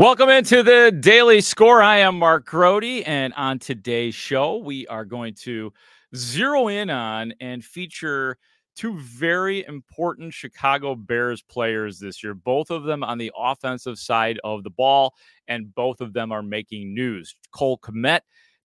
Welcome 0.00 0.30
into 0.30 0.62
the 0.62 0.90
Daily 0.98 1.42
Score. 1.42 1.82
I 1.82 1.98
am 1.98 2.18
Mark 2.18 2.46
Grote, 2.46 3.02
and 3.04 3.34
on 3.34 3.58
today's 3.58 4.14
show, 4.14 4.56
we 4.56 4.86
are 4.86 5.04
going 5.04 5.34
to 5.42 5.74
zero 6.16 6.68
in 6.68 6.88
on 6.88 7.34
and 7.38 7.62
feature 7.62 8.38
two 8.74 8.98
very 8.98 9.62
important 9.66 10.32
Chicago 10.32 10.94
Bears 10.94 11.42
players 11.42 11.98
this 11.98 12.24
year, 12.24 12.32
both 12.32 12.70
of 12.70 12.84
them 12.84 13.04
on 13.04 13.18
the 13.18 13.30
offensive 13.36 13.98
side 13.98 14.40
of 14.42 14.64
the 14.64 14.70
ball, 14.70 15.12
and 15.48 15.74
both 15.74 16.00
of 16.00 16.14
them 16.14 16.32
are 16.32 16.42
making 16.42 16.94
news. 16.94 17.36
Cole 17.52 17.76
Kmet, 17.76 18.20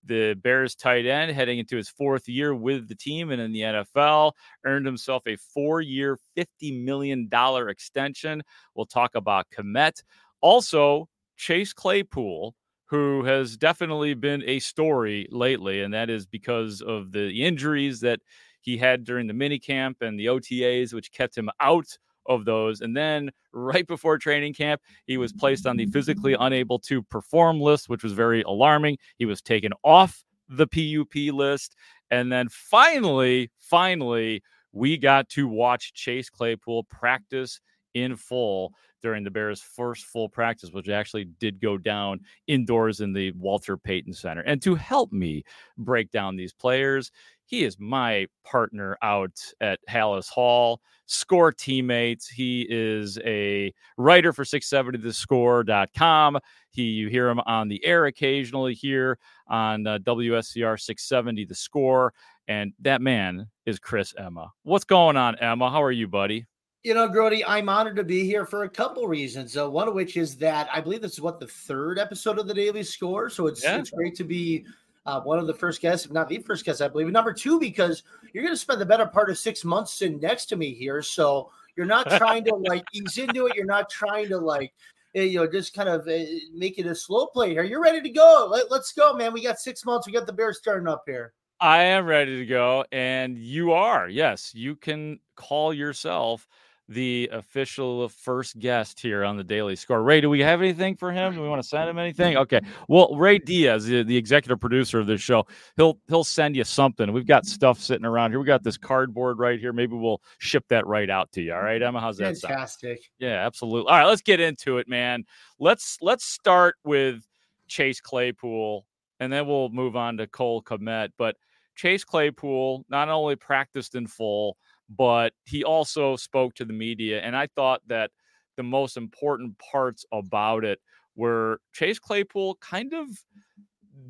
the 0.06 0.36
Bears 0.36 0.74
tight 0.74 1.06
end, 1.06 1.34
heading 1.34 1.60
into 1.60 1.76
his 1.76 1.90
fourth 1.90 2.30
year 2.30 2.56
with 2.56 2.88
the 2.88 2.96
team 2.96 3.32
and 3.32 3.42
in 3.42 3.52
the 3.52 3.60
NFL, 3.60 4.32
earned 4.64 4.86
himself 4.86 5.24
a 5.28 5.36
four 5.36 5.82
year, 5.82 6.18
$50 6.38 6.82
million 6.86 7.30
extension. 7.68 8.42
We'll 8.74 8.86
talk 8.86 9.16
about 9.16 9.48
Kmet. 9.54 10.02
Also, 10.40 11.10
Chase 11.36 11.74
Claypool, 11.74 12.56
who 12.86 13.24
has 13.24 13.58
definitely 13.58 14.14
been 14.14 14.44
a 14.46 14.60
story 14.60 15.28
lately, 15.32 15.82
and 15.82 15.94
that 15.94 16.10
is 16.10 16.26
because 16.26 16.82
of 16.82 17.12
the 17.12 17.44
injuries 17.44 18.00
that 18.02 18.20
he 18.62 18.78
had 18.78 19.04
during 19.04 19.28
the 19.28 19.34
minicamp 19.34 19.96
and 20.02 20.20
the 20.20 20.26
OTAs, 20.26 20.94
which 20.94 21.12
kept 21.12 21.38
him 21.38 21.50
out 21.60 21.98
of 22.28 22.46
those. 22.46 22.82
And 22.82 22.96
then 22.96 23.30
right 23.54 23.86
before 23.86 24.18
training 24.18 24.54
camp, 24.54 24.82
he 25.06 25.18
was 25.18 25.32
placed 25.32 25.68
on 25.68 25.78
the 25.78 25.86
physically 25.88 26.36
unable 26.40 26.80
to 26.80 27.04
perform 27.04 27.60
list, 27.60 27.90
which 27.90 28.04
was 28.04 28.14
very 28.14 28.42
alarming. 28.44 28.98
He 29.18 29.26
was 29.26 29.42
taken 29.42 29.72
off 29.84 30.24
the 30.50 30.68
PUP 30.68 31.34
list. 31.34 31.76
And 32.12 32.32
then 32.32 32.50
finally, 32.50 33.52
finally, 33.60 34.44
we 34.72 34.98
got 34.98 35.30
to 35.30 35.48
watch 35.48 35.94
Chase 35.94 36.30
Claypool 36.30 36.86
practice 36.86 37.60
in 37.94 38.16
full 38.16 38.74
during 39.06 39.24
the 39.24 39.30
Bears' 39.30 39.62
first 39.62 40.06
full 40.06 40.28
practice, 40.28 40.72
which 40.72 40.90
actually 40.90 41.26
did 41.40 41.62
go 41.62 41.78
down 41.78 42.20
indoors 42.48 43.02
in 43.02 43.14
the 43.14 43.32
Walter 43.34 43.78
Payton 43.78 44.14
Center. 44.14 44.42
And 44.42 44.60
to 44.64 44.74
help 44.74 45.14
me 45.14 45.44
break 45.78 46.10
down 46.10 46.36
these 46.36 46.54
players, 46.54 47.12
he 47.46 47.64
is 47.64 47.78
my 47.80 48.26
partner 48.44 48.98
out 49.04 49.40
at 49.62 49.80
Halas 49.88 50.28
Hall, 50.28 50.82
score 51.06 51.52
teammates. 51.52 52.28
He 52.28 52.66
is 52.68 53.20
a 53.20 53.72
writer 53.98 54.34
for 54.34 54.44
670thescore.com. 54.44 56.40
He 56.72 56.82
you 56.82 57.08
hear 57.08 57.30
him 57.30 57.42
on 57.42 57.68
the 57.68 57.86
air 57.86 58.08
occasionally 58.08 58.74
here 58.74 59.20
on 59.48 59.86
uh, 59.86 60.00
WSCR 60.00 60.80
670 60.80 61.46
The 61.46 61.54
Score. 61.54 62.12
And 62.48 62.74
that 62.80 63.04
man 63.04 63.50
is 63.68 63.78
Chris 63.78 64.16
Emma. 64.18 64.52
What's 64.64 64.86
going 64.86 65.16
on, 65.16 65.36
Emma? 65.36 65.70
How 65.70 65.84
are 65.84 65.92
you, 65.92 66.08
buddy? 66.08 66.48
You 66.86 66.94
know, 66.94 67.08
Grote, 67.08 67.42
I'm 67.48 67.68
honored 67.68 67.96
to 67.96 68.04
be 68.04 68.26
here 68.26 68.46
for 68.46 68.62
a 68.62 68.70
couple 68.70 69.08
reasons. 69.08 69.58
Uh, 69.58 69.68
one 69.68 69.88
of 69.88 69.96
which 69.96 70.18
is 70.18 70.38
that 70.38 70.70
I 70.72 70.82
believe 70.82 71.02
this 71.02 71.14
is 71.14 71.20
what 71.20 71.40
the 71.40 71.48
third 71.48 71.98
episode 71.98 72.38
of 72.38 72.48
the 72.48 72.54
Daily 72.54 72.84
Score, 72.84 73.28
so 73.28 73.48
it's 73.48 73.64
yeah. 73.64 73.80
it's 73.80 73.90
great 73.90 74.14
to 74.18 74.24
be 74.24 74.68
uh, 75.08 75.20
one 75.22 75.40
of 75.40 75.48
the 75.48 75.54
first 75.56 75.82
guests, 75.82 76.06
if 76.06 76.12
not 76.12 76.30
the 76.30 76.38
first 76.38 76.64
guest, 76.64 76.84
I 76.84 76.88
believe. 76.88 77.08
Number 77.08 77.34
two, 77.34 77.60
because 77.60 78.04
you're 78.32 78.44
going 78.44 78.54
to 78.54 78.60
spend 78.60 78.80
the 78.80 78.86
better 78.86 79.08
part 79.08 79.32
of 79.32 79.40
six 79.40 79.66
months 79.66 79.96
sitting 79.96 80.20
next 80.20 80.46
to 80.50 80.58
me 80.58 80.76
here, 80.76 81.02
so 81.02 81.50
you're 81.76 81.88
not 81.88 82.08
trying 82.20 82.44
to 82.44 82.54
like 82.54 82.84
ease 82.94 83.18
into 83.18 83.48
it. 83.48 83.56
You're 83.56 83.66
not 83.66 83.90
trying 83.90 84.30
to 84.30 84.38
like 84.38 84.72
eh, 85.16 85.24
you 85.24 85.40
know 85.40 85.48
just 85.48 85.74
kind 85.74 85.90
of 85.90 86.08
uh, 86.08 86.24
make 86.54 86.78
it 86.78 86.86
a 86.86 86.94
slow 86.94 87.26
play 87.26 87.50
here. 87.50 87.64
You're 87.64 87.82
ready 87.82 88.04
to 88.04 88.10
go. 88.10 88.48
Let, 88.52 88.70
let's 88.70 88.94
go, 88.94 89.16
man. 89.16 89.34
We 89.34 89.42
got 89.42 89.58
six 89.58 89.86
months. 89.86 90.06
We 90.06 90.14
got 90.14 90.28
the 90.28 90.34
Bears 90.34 90.60
starting 90.60 90.88
up 90.88 91.02
here. 91.08 91.34
I 91.60 91.82
am 91.82 92.06
ready 92.06 92.38
to 92.38 92.46
go, 92.46 92.86
and 92.92 93.40
you 93.40 93.72
are. 93.72 94.08
Yes, 94.08 94.54
you 94.54 94.76
can 94.76 95.20
call 95.36 95.74
yourself 95.74 96.48
the 96.88 97.30
official 97.32 98.08
first 98.10 98.60
guest 98.60 99.00
here 99.00 99.24
on 99.24 99.38
the 99.38 99.44
Daily 99.44 99.76
Score. 99.76 100.04
Ray, 100.04 100.22
do 100.22 100.30
we 100.30 100.42
have 100.42 100.62
anything 100.62 100.96
for 100.96 101.12
him? 101.12 101.34
Do 101.34 101.42
we 101.42 101.50
want 101.50 101.62
to 101.62 101.68
send 101.68 101.90
him 101.90 101.98
anything? 101.98 102.38
Okay. 102.38 102.62
Well, 102.88 103.16
Ray 103.16 103.40
Diaz, 103.40 103.86
the, 103.86 104.04
the 104.04 104.16
executive 104.16 104.60
producer 104.60 105.00
of 105.00 105.08
this 105.08 105.22
show, 105.22 105.48
he'll 105.78 105.98
he'll 106.08 106.24
send 106.24 106.56
you 106.56 106.64
something. 106.64 107.12
We've 107.12 107.26
got 107.26 107.46
stuff 107.46 107.80
sitting 107.80 108.06
around 108.06 108.32
here. 108.32 108.40
We 108.40 108.46
got 108.46 108.64
this 108.64 108.78
cardboard 108.78 109.40
right 109.40 109.60
here. 109.60 109.74
Maybe 109.74 109.96
we'll 109.96 110.22
ship 110.38 110.66
that 110.70 110.86
right 110.86 111.10
out 111.10 111.32
to 111.34 111.42
you. 111.42 111.54
All 111.54 111.64
right, 111.64 111.82
Emma, 111.82 112.00
how's 112.00 112.18
that 112.18 112.38
Fantastic. 112.38 113.00
Sound? 113.00 113.10
Yeah, 113.20 113.46
absolutely. 113.46 113.90
All 113.92 113.98
right, 113.98 114.06
let's 114.06 114.22
get 114.22 114.40
into 114.40 114.78
it, 114.78 114.88
man. 114.88 115.24
Let's 115.60 115.98
let's 116.02 116.26
start 116.26 116.76
with 116.84 117.26
Chase 117.68 118.00
Claypool, 118.00 118.86
and 119.20 119.34
then 119.34 119.48
we'll 119.48 119.70
move 119.70 119.96
on 119.96 120.18
to 120.18 120.28
Cole 120.28 120.62
Kmet. 120.62 121.10
But 121.18 121.36
Chase 121.76 122.04
Claypool 122.04 122.86
not 122.90 123.10
only 123.10 123.36
practiced 123.36 123.96
in 123.96 124.08
full 124.08 124.58
but 124.90 125.34
he 125.46 125.64
also 125.64 126.16
spoke 126.16 126.54
to 126.56 126.66
the 126.66 126.74
media. 126.74 127.22
And 127.22 127.36
I 127.36 127.48
thought 127.48 127.82
that 127.88 128.12
the 128.58 128.64
most 128.64 128.98
important 128.98 129.58
parts 129.60 130.06
about 130.12 130.64
it 130.64 130.80
were 131.16 131.60
Chase 131.74 132.00
Claypool 132.00 132.56
kind 132.62 132.94
of 132.94 133.08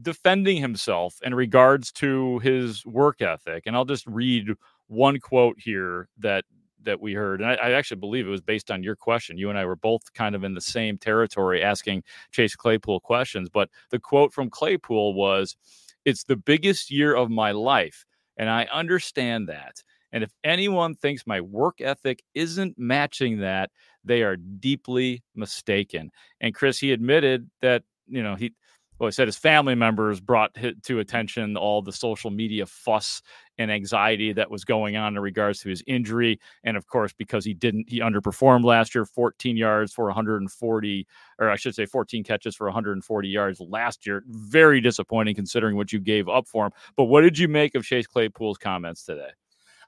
defending 0.02 0.58
himself 0.58 1.20
in 1.24 1.34
regards 1.34 1.92
to 1.94 2.40
his 2.40 2.86
work 2.86 3.22
ethic. 3.22 3.64
And 3.66 3.76
I'll 3.76 3.86
just 3.86 4.06
read 4.08 4.50
one 4.88 5.20
quote 5.20 5.58
here 5.60 6.10
that 6.20 6.46
that 6.84 7.02
we 7.02 7.14
heard. 7.14 7.42
And 7.42 7.50
I, 7.50 7.56
I, 7.56 7.72
actually 7.72 8.00
believe 8.00 8.28
it 8.28 8.30
was 8.30 8.42
based 8.42 8.70
on 8.70 8.84
your 8.84 8.96
question. 8.96 9.40
You 9.40 9.50
and 9.50 9.58
I 9.58 9.66
were 9.66 9.76
both 9.76 10.14
kind 10.14 10.36
of 10.36 10.44
in 10.44 10.54
the 10.54 10.62
same 10.62 11.00
territory 11.00 11.64
asking 11.64 12.04
Chase 12.32 12.56
Claypool 12.56 13.00
questions. 13.00 13.50
But 13.50 13.70
the 13.90 14.00
quote 14.00 14.32
from 14.32 14.52
Claypool 14.52 15.16
was, 15.16 15.58
It's 16.06 16.24
the 16.24 16.36
biggest 16.36 16.92
year 16.92 17.16
of 17.16 17.32
my 17.32 17.52
life. 17.52 18.06
And 18.38 18.50
I 18.50 18.68
understand 18.72 19.50
that. 19.50 19.82
And 20.16 20.24
if 20.24 20.32
anyone 20.46 20.96
thinks 20.96 21.28
my 21.28 21.42
work 21.42 21.82
ethic 21.82 22.24
isn't 22.34 22.80
matching 22.80 23.40
that, 23.40 23.70
they 24.06 24.24
are 24.24 24.38
deeply 24.38 25.22
mistaken. 25.36 26.10
And 26.40 26.56
Chris, 26.56 26.80
he 26.80 26.94
admitted 26.94 27.50
that, 27.62 27.84
you 28.08 28.24
know, 28.24 28.36
he, 28.36 28.54
well, 28.98 29.10
he 29.10 29.12
said 29.12 29.28
his 29.28 29.36
family 29.36 29.76
members 29.76 30.22
brought 30.22 30.56
to 30.84 31.00
attention 31.00 31.58
all 31.58 31.82
the 31.82 31.92
social 31.92 32.32
media 32.32 32.66
fuss 32.66 33.22
and 33.58 33.70
anxiety 33.70 34.32
that 34.32 34.50
was 34.50 34.64
going 34.64 34.96
on 34.96 35.18
in 35.18 35.22
regards 35.22 35.60
to 35.60 35.70
his 35.70 35.84
injury. 35.86 36.40
And 36.64 36.78
of 36.78 36.88
course, 36.88 37.12
because 37.12 37.44
he 37.44 37.54
didn't, 37.54 37.90
he 37.90 38.00
underperformed 38.00 38.64
last 38.64 38.96
year 38.96 39.04
14 39.04 39.58
yards 39.58 39.92
for 39.92 40.06
140, 40.06 41.08
or 41.40 41.50
I 41.50 41.58
should 41.58 41.76
say 41.76 41.86
14 41.86 42.24
catches 42.24 42.56
for 42.56 42.68
140 42.68 43.28
yards 43.28 43.60
last 43.60 44.08
year. 44.08 44.24
Very 44.28 44.80
disappointing 44.80 45.36
considering 45.36 45.76
what 45.76 45.92
you 45.92 46.00
gave 46.00 46.30
up 46.30 46.48
for 46.48 46.68
him. 46.68 46.72
But 46.96 47.06
what 47.06 47.20
did 47.20 47.38
you 47.38 47.50
make 47.50 47.76
of 47.76 47.84
Chase 47.84 48.08
Claypool's 48.08 48.58
comments 48.58 49.04
today? 49.04 49.32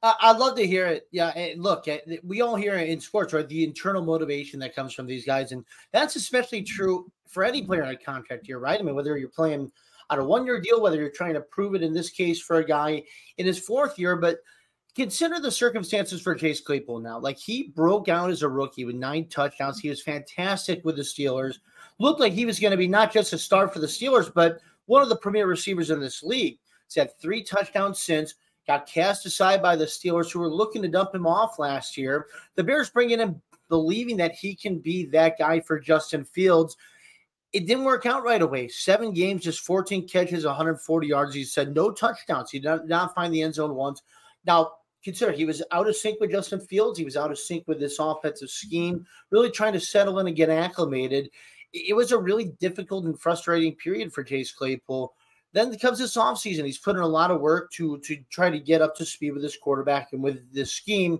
Uh, 0.04 0.14
I'd 0.22 0.38
love 0.38 0.56
to 0.58 0.68
hear 0.68 0.88
it. 0.88 1.08
Yeah, 1.12 1.30
and 1.30 1.62
look, 1.62 1.88
eh, 1.88 2.00
we 2.24 2.42
all 2.42 2.56
hear 2.56 2.76
in 2.76 3.00
sports, 3.00 3.34
right? 3.34 3.48
The 3.48 3.64
internal 3.64 4.04
motivation 4.04 4.60
that 4.60 4.76
comes 4.76 4.94
from 4.94 5.06
these 5.06 5.26
guys, 5.26 5.52
and 5.52 5.66
that's 5.92 6.16
especially 6.16 6.64
true 6.64 7.12
for 7.28 7.44
any 7.44 7.64
player 7.64 7.84
on 7.84 7.90
a 7.90 7.98
contract 7.98 8.48
year, 8.48 8.60
right? 8.60 8.80
I 8.80 8.84
mean, 8.84 8.96
whether 8.96 9.18
you're 9.18 9.30
playing 9.30 9.72
on 10.10 10.20
a 10.20 10.24
one-year 10.24 10.62
deal, 10.62 10.82
whether 10.82 10.98
you're 10.98 11.10
trying 11.10 11.34
to 11.34 11.42
prove 11.42 11.76
it 11.76 11.84
in 11.84 11.94
this 11.94 12.10
case 12.10 12.42
for 12.42 12.58
a 12.58 12.66
guy 12.66 13.04
in 13.38 13.46
his 13.46 13.60
fourth 13.60 14.00
year, 14.00 14.16
but 14.16 14.38
consider 14.96 15.40
the 15.40 15.52
circumstances 15.52 16.22
for 16.22 16.34
Chase 16.34 16.62
Claypool 16.62 17.00
now. 17.00 17.20
Like 17.20 17.38
he 17.38 17.72
broke 17.76 18.08
out 18.08 18.32
as 18.32 18.42
a 18.42 18.50
rookie 18.50 18.86
with 18.86 18.96
nine 18.96 19.28
touchdowns. 19.28 19.80
He 19.80 19.90
was 19.90 20.02
fantastic 20.02 20.84
with 20.84 20.96
the 20.96 21.02
Steelers. 21.04 21.58
Looked 22.00 22.20
like 22.20 22.34
he 22.34 22.46
was 22.46 22.60
going 22.60 22.72
to 22.72 22.78
be 22.78 22.88
not 22.88 23.14
just 23.14 23.34
a 23.34 23.38
star 23.38 23.68
for 23.68 23.80
the 23.80 23.88
Steelers, 23.88 24.34
but 24.34 24.60
one 24.86 25.04
of 25.04 25.10
the 25.10 25.16
premier 25.18 25.46
receivers 25.46 25.92
in 25.92 26.00
this 26.00 26.24
league. 26.24 26.58
He's 26.88 26.96
had 26.96 27.20
three 27.20 27.44
touchdowns 27.44 28.00
since 28.02 28.36
got 28.68 28.86
cast 28.86 29.26
aside 29.26 29.62
by 29.62 29.76
the 29.76 29.86
Steelers, 29.86 30.32
who 30.32 30.40
were 30.40 30.54
looking 30.54 30.82
to 30.82 30.88
dump 30.88 31.16
him 31.16 31.26
off 31.26 31.58
last 31.58 31.98
year. 31.98 32.28
The 32.56 32.64
Bears 32.64 32.90
bringing 32.90 33.20
him, 33.20 33.42
believing 33.70 34.18
that 34.18 34.34
he 34.34 34.56
can 34.56 34.80
be 34.80 35.06
that 35.08 35.38
guy 35.40 35.62
for 35.62 35.80
Justin 35.80 36.26
Fields. 36.26 36.76
It 37.54 37.66
didn't 37.66 37.86
work 37.86 38.06
out 38.06 38.24
right 38.24 38.42
away. 38.42 38.68
Seven 38.68 39.14
games, 39.14 39.44
just 39.44 39.62
14 39.62 40.08
catches, 40.08 40.46
140 40.46 41.08
yards. 41.08 41.34
He 41.34 41.46
said 41.46 41.74
no 41.74 41.92
touchdowns. 41.92 42.52
He 42.52 42.60
did 42.60 42.86
not 42.86 43.16
find 43.16 43.34
the 43.34 43.42
end 43.42 43.56
zone 43.56 43.74
once. 43.74 44.04
Now, 44.46 44.74
consider 45.02 45.32
he 45.32 45.46
was 45.46 45.64
out 45.72 45.88
of 45.88 45.96
sync 45.96 46.20
with 46.20 46.32
Justin 46.32 46.60
Fields. 46.60 47.00
He 47.00 47.06
was 47.06 47.16
out 47.16 47.32
of 47.32 47.40
sync 47.40 47.66
with 47.68 47.80
this 47.80 48.00
offensive 48.00 48.50
scheme, 48.50 49.06
really 49.32 49.50
trying 49.50 49.74
to 49.74 49.80
settle 49.80 50.20
in 50.20 50.28
and 50.28 50.36
get 50.36 50.50
acclimated. 50.50 51.30
It 51.72 51.96
was 51.96 52.12
a 52.12 52.18
really 52.18 52.52
difficult 52.60 53.06
and 53.06 53.20
frustrating 53.20 53.76
period 53.76 54.12
for 54.12 54.24
Chase 54.24 54.52
Claypool. 54.52 55.14
Then 55.54 55.78
comes 55.80 56.00
this 56.00 56.18
offseason. 56.18 56.66
He's 56.66 56.78
put 56.78 56.96
in 56.96 57.02
a 57.02 57.08
lot 57.08 57.32
of 57.32 57.42
work 57.42 57.72
to 57.74 57.98
to 58.00 58.18
try 58.30 58.50
to 58.50 58.60
get 58.60 58.82
up 58.82 58.96
to 58.98 59.06
speed 59.06 59.32
with 59.32 59.42
this 59.42 59.58
quarterback 59.58 60.14
and 60.14 60.22
with 60.22 60.54
this 60.54 60.72
scheme. 60.72 61.20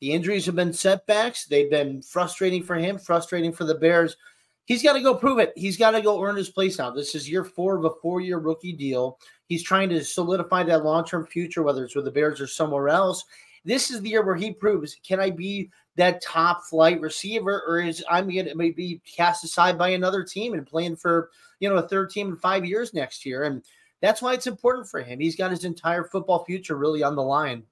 The 0.00 0.12
injuries 0.12 0.46
have 0.46 0.56
been 0.56 0.72
setbacks. 0.72 1.46
They've 1.46 1.70
been 1.70 2.02
frustrating 2.02 2.62
for 2.62 2.74
him, 2.74 2.98
frustrating 2.98 3.52
for 3.52 3.64
the 3.64 3.76
Bears. 3.76 4.16
He's 4.64 4.82
got 4.82 4.92
to 4.92 5.00
go 5.00 5.14
prove 5.14 5.38
it. 5.38 5.52
He's 5.56 5.76
got 5.76 5.92
to 5.92 6.00
go 6.00 6.22
earn 6.22 6.36
his 6.36 6.50
place 6.50 6.78
now. 6.78 6.90
This 6.90 7.14
is 7.14 7.30
year 7.30 7.44
four 7.44 7.76
of 7.76 7.84
a 7.84 7.90
four-year 8.00 8.38
rookie 8.38 8.72
deal. 8.72 9.18
He's 9.46 9.62
trying 9.62 9.88
to 9.90 10.04
solidify 10.04 10.62
that 10.64 10.84
long-term 10.84 11.26
future, 11.26 11.62
whether 11.62 11.84
it's 11.84 11.96
with 11.96 12.04
the 12.04 12.10
Bears 12.10 12.40
or 12.40 12.46
somewhere 12.46 12.88
else. 12.88 13.24
This 13.64 13.90
is 13.90 14.00
the 14.00 14.10
year 14.10 14.24
where 14.24 14.36
he 14.36 14.52
proves: 14.52 14.96
Can 15.06 15.20
I 15.20 15.30
be 15.30 15.70
that 15.96 16.22
top 16.22 16.64
flight 16.64 17.00
receiver, 17.00 17.62
or 17.66 17.80
is 17.80 18.04
I'm 18.10 18.30
going 18.30 18.46
to 18.46 18.54
maybe 18.54 19.00
cast 19.16 19.44
aside 19.44 19.76
by 19.76 19.90
another 19.90 20.24
team 20.24 20.54
and 20.54 20.66
playing 20.66 20.96
for 20.96 21.30
you 21.60 21.68
know 21.68 21.76
a 21.76 21.88
third 21.88 22.10
team 22.10 22.28
in 22.28 22.36
five 22.36 22.64
years 22.64 22.94
next 22.94 23.26
year? 23.26 23.44
And 23.44 23.62
that's 24.00 24.22
why 24.22 24.34
it's 24.34 24.46
important 24.46 24.88
for 24.88 25.00
him. 25.00 25.20
He's 25.20 25.36
got 25.36 25.50
his 25.50 25.64
entire 25.64 26.04
football 26.04 26.44
future 26.44 26.76
really 26.76 27.02
on 27.02 27.14
the 27.14 27.22
line. 27.22 27.64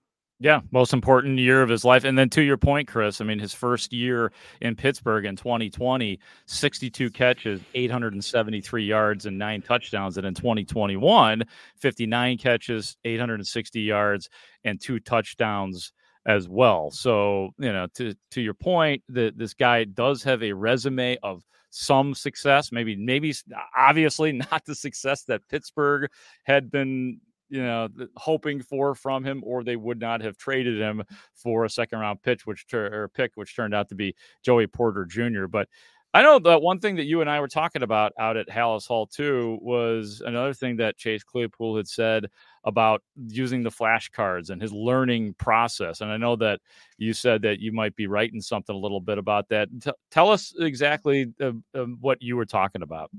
Yeah, 0.43 0.61
most 0.70 0.94
important 0.94 1.38
year 1.38 1.61
of 1.61 1.69
his 1.69 1.84
life. 1.84 2.05
And 2.05 2.19
then 2.19 2.31
to 2.31 2.40
your 2.40 2.56
point, 2.56 2.88
Chris, 2.88 3.20
I 3.20 3.25
mean, 3.25 3.38
his 3.38 3.52
first 3.52 3.93
year 3.93 4.32
in 4.62 4.75
Pittsburgh 4.75 5.26
in 5.26 5.37
2020, 5.37 6.19
62 6.46 7.11
catches, 7.11 7.61
873 7.75 8.82
yards, 8.82 9.26
and 9.26 9.37
nine 9.38 9.61
touchdowns. 9.61 10.17
And 10.17 10.26
in 10.26 10.32
2021, 10.32 11.44
59 11.76 12.38
catches, 12.38 12.96
860 13.05 13.81
yards, 13.82 14.31
and 14.64 14.81
two 14.81 14.99
touchdowns 14.99 15.93
as 16.26 16.49
well. 16.49 16.90
So, 16.90 17.50
you 17.58 17.72
know, 17.72 17.87
to 17.94 18.14
to 18.32 18.40
your 18.40 18.55
point, 18.55 19.02
that 19.08 19.38
this 19.38 19.55
guy 19.55 19.84
does 19.84 20.22
have 20.25 20.43
a 20.43 20.52
resume 20.52 21.19
of 21.22 21.44
some 21.70 22.14
success, 22.14 22.72
maybe 22.72 22.96
maybe 22.96 23.34
obviously 23.76 24.32
not 24.52 24.64
the 24.67 24.75
success 24.75 25.22
that 25.25 25.49
Pittsburgh 25.49 26.11
had 26.44 26.70
been 26.70 27.20
you 27.49 27.62
know 27.62 27.88
hoping 28.17 28.62
for 28.62 28.94
from 28.94 29.25
him, 29.25 29.43
or 29.44 29.62
they 29.62 29.76
would 29.76 30.00
not 30.00 30.20
have 30.20 30.37
traded 30.37 30.78
him 30.81 31.02
for 31.34 31.64
a 31.64 31.70
second 31.70 31.99
round 32.00 32.22
pitch, 32.22 32.46
which 32.46 32.64
or 32.72 33.11
pick, 33.14 33.32
which 33.34 33.56
turned 33.56 33.75
out 33.75 33.88
to 33.88 33.94
be 33.94 34.14
Joey 34.43 34.67
Porter 34.67 35.05
Jr. 35.05 35.46
But 35.46 35.69
I 36.12 36.23
know 36.23 36.41
that 36.41 36.61
one 36.61 36.81
thing 36.81 36.97
that 36.97 37.05
you 37.05 37.21
and 37.21 37.31
I 37.31 37.39
were 37.39 37.47
talking 37.47 37.85
about 37.85 38.12
out 38.19 38.37
at 38.37 38.49
Halas 38.49 38.87
Hall 38.87 39.07
too 39.07 39.59
was 39.62 40.23
another 40.27 40.53
thing 40.53 40.77
that 40.79 40.97
Chase 40.97 41.23
Claypool 41.23 41.77
had 41.77 41.87
said 41.87 42.27
about 42.65 43.03
using 43.29 43.62
the 43.62 43.71
flashcards 43.71 44.51
and 44.51 44.61
his 44.61 44.73
learning 44.73 45.35
process. 45.35 46.01
And 46.01 46.11
I 46.11 46.17
know 46.17 46.35
that 46.37 46.61
you 46.99 47.12
said 47.12 47.43
that 47.43 47.61
you 47.61 47.71
might 47.71 47.95
be 47.95 48.09
writing 48.09 48.41
something 48.41 48.75
a 48.75 48.79
little 48.79 49.01
bit 49.01 49.19
about 49.19 49.49
that. 49.51 49.69
T- 49.81 49.93
tell 50.11 50.31
us 50.31 50.53
exactly 50.59 51.33
uh, 51.41 51.53
uh, 51.75 51.85
what 52.01 52.21
you 52.21 52.37
were 52.37 52.47
talking 52.47 52.83
about. 52.83 53.11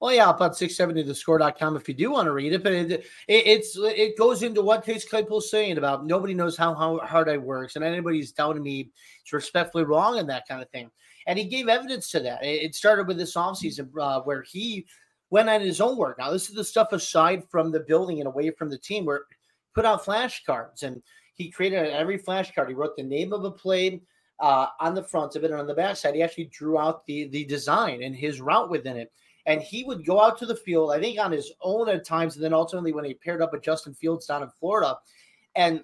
Well, 0.00 0.12
yeah, 0.12 0.30
about 0.30 0.56
670 0.56 1.02
the 1.02 1.14
score.com 1.14 1.76
if 1.76 1.88
you 1.88 1.94
do 1.94 2.10
want 2.10 2.26
to 2.26 2.32
read 2.32 2.52
it. 2.52 2.62
But 2.64 2.72
it, 2.72 2.90
it, 2.92 3.04
it's 3.28 3.76
it 3.76 4.16
goes 4.18 4.42
into 4.42 4.62
what 4.62 4.84
Chase 4.84 5.08
Claypool's 5.08 5.50
saying 5.50 5.78
about 5.78 6.04
nobody 6.04 6.34
knows 6.34 6.56
how, 6.56 6.74
how 6.74 6.98
hard 6.98 7.28
I 7.28 7.36
works, 7.36 7.76
and 7.76 7.84
anybody's 7.84 8.32
doubting 8.32 8.62
me 8.62 8.90
is 9.24 9.32
respectfully 9.32 9.84
wrong 9.84 10.18
and 10.18 10.28
that 10.30 10.48
kind 10.48 10.62
of 10.62 10.70
thing. 10.70 10.90
And 11.28 11.38
he 11.38 11.44
gave 11.44 11.68
evidence 11.68 12.10
to 12.10 12.20
that. 12.20 12.42
It, 12.42 12.74
started 12.74 13.06
with 13.06 13.16
this 13.18 13.34
offseason 13.34 13.90
uh, 14.00 14.22
where 14.22 14.42
he 14.42 14.86
went 15.30 15.48
on 15.48 15.60
his 15.60 15.80
own 15.80 15.96
work. 15.96 16.18
Now, 16.18 16.32
this 16.32 16.48
is 16.48 16.56
the 16.56 16.64
stuff 16.64 16.92
aside 16.92 17.44
from 17.48 17.70
the 17.70 17.80
building 17.80 18.18
and 18.18 18.26
away 18.26 18.50
from 18.50 18.70
the 18.70 18.78
team 18.78 19.04
where 19.04 19.22
he 19.28 19.36
put 19.74 19.84
out 19.84 20.04
flashcards 20.04 20.82
and 20.82 21.00
he 21.34 21.50
created 21.50 21.92
every 21.92 22.18
flashcard. 22.18 22.68
He 22.68 22.74
wrote 22.74 22.96
the 22.96 23.04
name 23.04 23.32
of 23.32 23.44
a 23.44 23.50
play 23.50 24.00
uh, 24.40 24.66
on 24.80 24.94
the 24.96 25.02
front 25.04 25.36
of 25.36 25.44
it, 25.44 25.50
and 25.50 25.60
on 25.60 25.66
the 25.66 25.74
back 25.74 25.96
side, 25.96 26.14
he 26.14 26.22
actually 26.22 26.46
drew 26.46 26.78
out 26.78 27.04
the 27.06 27.28
the 27.28 27.44
design 27.44 28.02
and 28.02 28.16
his 28.16 28.40
route 28.40 28.70
within 28.70 28.96
it 28.96 29.12
and 29.48 29.62
he 29.62 29.82
would 29.82 30.04
go 30.04 30.20
out 30.20 30.38
to 30.38 30.46
the 30.46 30.54
field, 30.54 30.92
I 30.92 31.00
think 31.00 31.18
on 31.18 31.32
his 31.32 31.50
own 31.62 31.88
at 31.88 32.04
times, 32.04 32.36
and 32.36 32.44
then 32.44 32.52
ultimately 32.52 32.92
when 32.92 33.06
he 33.06 33.14
paired 33.14 33.40
up 33.40 33.52
with 33.52 33.62
Justin 33.62 33.94
Fields 33.94 34.26
down 34.26 34.42
in 34.42 34.50
Florida 34.50 34.98
and 35.54 35.80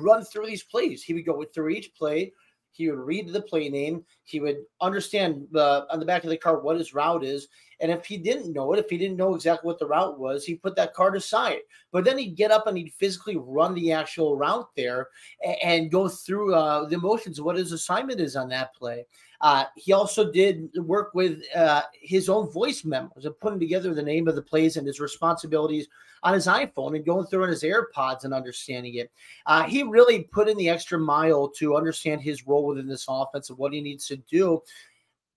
run 0.00 0.24
through 0.24 0.46
these 0.46 0.62
plays. 0.62 1.02
He 1.02 1.12
would 1.12 1.26
go 1.26 1.44
through 1.44 1.68
each 1.68 1.94
play. 1.94 2.32
He 2.76 2.90
would 2.90 2.98
read 2.98 3.32
the 3.32 3.40
play 3.40 3.68
name. 3.70 4.04
He 4.24 4.38
would 4.38 4.58
understand 4.80 5.46
uh, 5.54 5.82
on 5.90 5.98
the 5.98 6.06
back 6.06 6.24
of 6.24 6.30
the 6.30 6.36
card 6.36 6.62
what 6.62 6.76
his 6.76 6.92
route 6.92 7.24
is. 7.24 7.48
And 7.80 7.90
if 7.90 8.06
he 8.06 8.16
didn't 8.16 8.52
know 8.52 8.72
it, 8.72 8.78
if 8.78 8.88
he 8.88 8.96
didn't 8.96 9.16
know 9.16 9.34
exactly 9.34 9.66
what 9.66 9.78
the 9.78 9.86
route 9.86 10.18
was, 10.18 10.44
he 10.44 10.54
put 10.54 10.76
that 10.76 10.94
card 10.94 11.16
aside. 11.16 11.58
But 11.92 12.04
then 12.04 12.18
he'd 12.18 12.36
get 12.36 12.50
up 12.50 12.66
and 12.66 12.76
he'd 12.76 12.92
physically 12.94 13.36
run 13.36 13.74
the 13.74 13.92
actual 13.92 14.36
route 14.36 14.68
there 14.76 15.08
and, 15.44 15.56
and 15.62 15.90
go 15.90 16.08
through 16.08 16.54
uh, 16.54 16.88
the 16.88 16.98
motions 16.98 17.38
of 17.38 17.44
what 17.44 17.56
his 17.56 17.72
assignment 17.72 18.20
is 18.20 18.36
on 18.36 18.48
that 18.48 18.74
play. 18.74 19.04
Uh, 19.40 19.64
he 19.76 19.92
also 19.92 20.30
did 20.32 20.70
work 20.78 21.10
with 21.14 21.42
uh, 21.54 21.82
his 21.92 22.28
own 22.28 22.50
voice 22.50 22.84
memos 22.84 23.24
and 23.24 23.38
putting 23.40 23.60
together 23.60 23.92
the 23.92 24.02
name 24.02 24.28
of 24.28 24.34
the 24.34 24.42
plays 24.42 24.76
and 24.76 24.86
his 24.86 25.00
responsibilities 25.00 25.88
on 26.22 26.34
his 26.34 26.46
iPhone 26.46 26.96
and 26.96 27.04
going 27.04 27.26
through 27.26 27.42
on 27.42 27.50
his 27.50 27.62
AirPods 27.62 28.24
and 28.24 28.32
understanding 28.32 28.94
it. 28.94 29.10
Uh, 29.44 29.64
he 29.64 29.82
really 29.82 30.22
put 30.22 30.48
in 30.48 30.56
the 30.56 30.68
extra 30.68 30.98
mile 30.98 31.48
to 31.48 31.76
understand 31.76 32.20
his 32.20 32.46
role 32.46 32.66
within 32.66 32.88
this 32.88 33.06
offense 33.08 33.50
and 33.50 33.58
what 33.58 33.72
he 33.72 33.80
needs 33.80 34.06
to 34.06 34.16
do. 34.16 34.62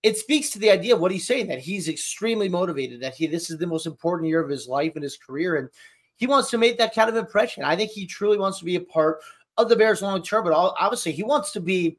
It 0.02 0.16
speaks 0.16 0.50
to 0.50 0.58
the 0.58 0.70
idea 0.70 0.94
of 0.94 1.00
what 1.00 1.12
he's 1.12 1.26
saying 1.26 1.48
that 1.48 1.58
he's 1.58 1.88
extremely 1.88 2.48
motivated, 2.48 3.00
that 3.02 3.14
he 3.14 3.26
this 3.26 3.50
is 3.50 3.58
the 3.58 3.66
most 3.66 3.86
important 3.86 4.28
year 4.28 4.40
of 4.40 4.48
his 4.48 4.66
life 4.66 4.92
and 4.94 5.02
his 5.02 5.16
career, 5.16 5.56
and 5.56 5.68
he 6.16 6.26
wants 6.26 6.50
to 6.50 6.58
make 6.58 6.78
that 6.78 6.94
kind 6.94 7.10
of 7.10 7.16
impression. 7.16 7.64
I 7.64 7.76
think 7.76 7.90
he 7.90 8.06
truly 8.06 8.38
wants 8.38 8.58
to 8.58 8.64
be 8.64 8.76
a 8.76 8.80
part 8.80 9.20
of 9.56 9.68
the 9.68 9.76
Bears 9.76 10.02
long 10.02 10.22
term, 10.22 10.44
but 10.44 10.52
obviously 10.52 11.12
he 11.12 11.22
wants 11.22 11.52
to 11.52 11.60
be 11.60 11.98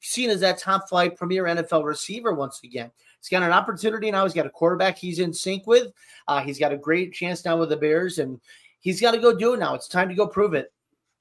seen 0.00 0.30
as 0.30 0.40
that 0.40 0.58
top 0.58 0.88
flight 0.88 1.16
premier 1.16 1.44
NFL 1.44 1.84
receiver 1.84 2.34
once 2.34 2.60
again. 2.62 2.90
He's 3.20 3.28
got 3.28 3.42
an 3.42 3.52
opportunity 3.52 4.10
now. 4.10 4.24
He's 4.24 4.34
got 4.34 4.46
a 4.46 4.50
quarterback 4.50 4.96
he's 4.96 5.18
in 5.18 5.32
sync 5.32 5.66
with. 5.66 5.92
Uh, 6.28 6.40
he's 6.42 6.58
got 6.58 6.72
a 6.72 6.76
great 6.76 7.12
chance 7.12 7.44
now 7.44 7.56
with 7.56 7.70
the 7.70 7.76
Bears, 7.76 8.18
and 8.18 8.40
he's 8.80 9.00
got 9.00 9.12
to 9.12 9.18
go 9.18 9.36
do 9.36 9.54
it 9.54 9.60
now. 9.60 9.74
It's 9.74 9.88
time 9.88 10.08
to 10.08 10.14
go 10.14 10.26
prove 10.26 10.54
it. 10.54 10.72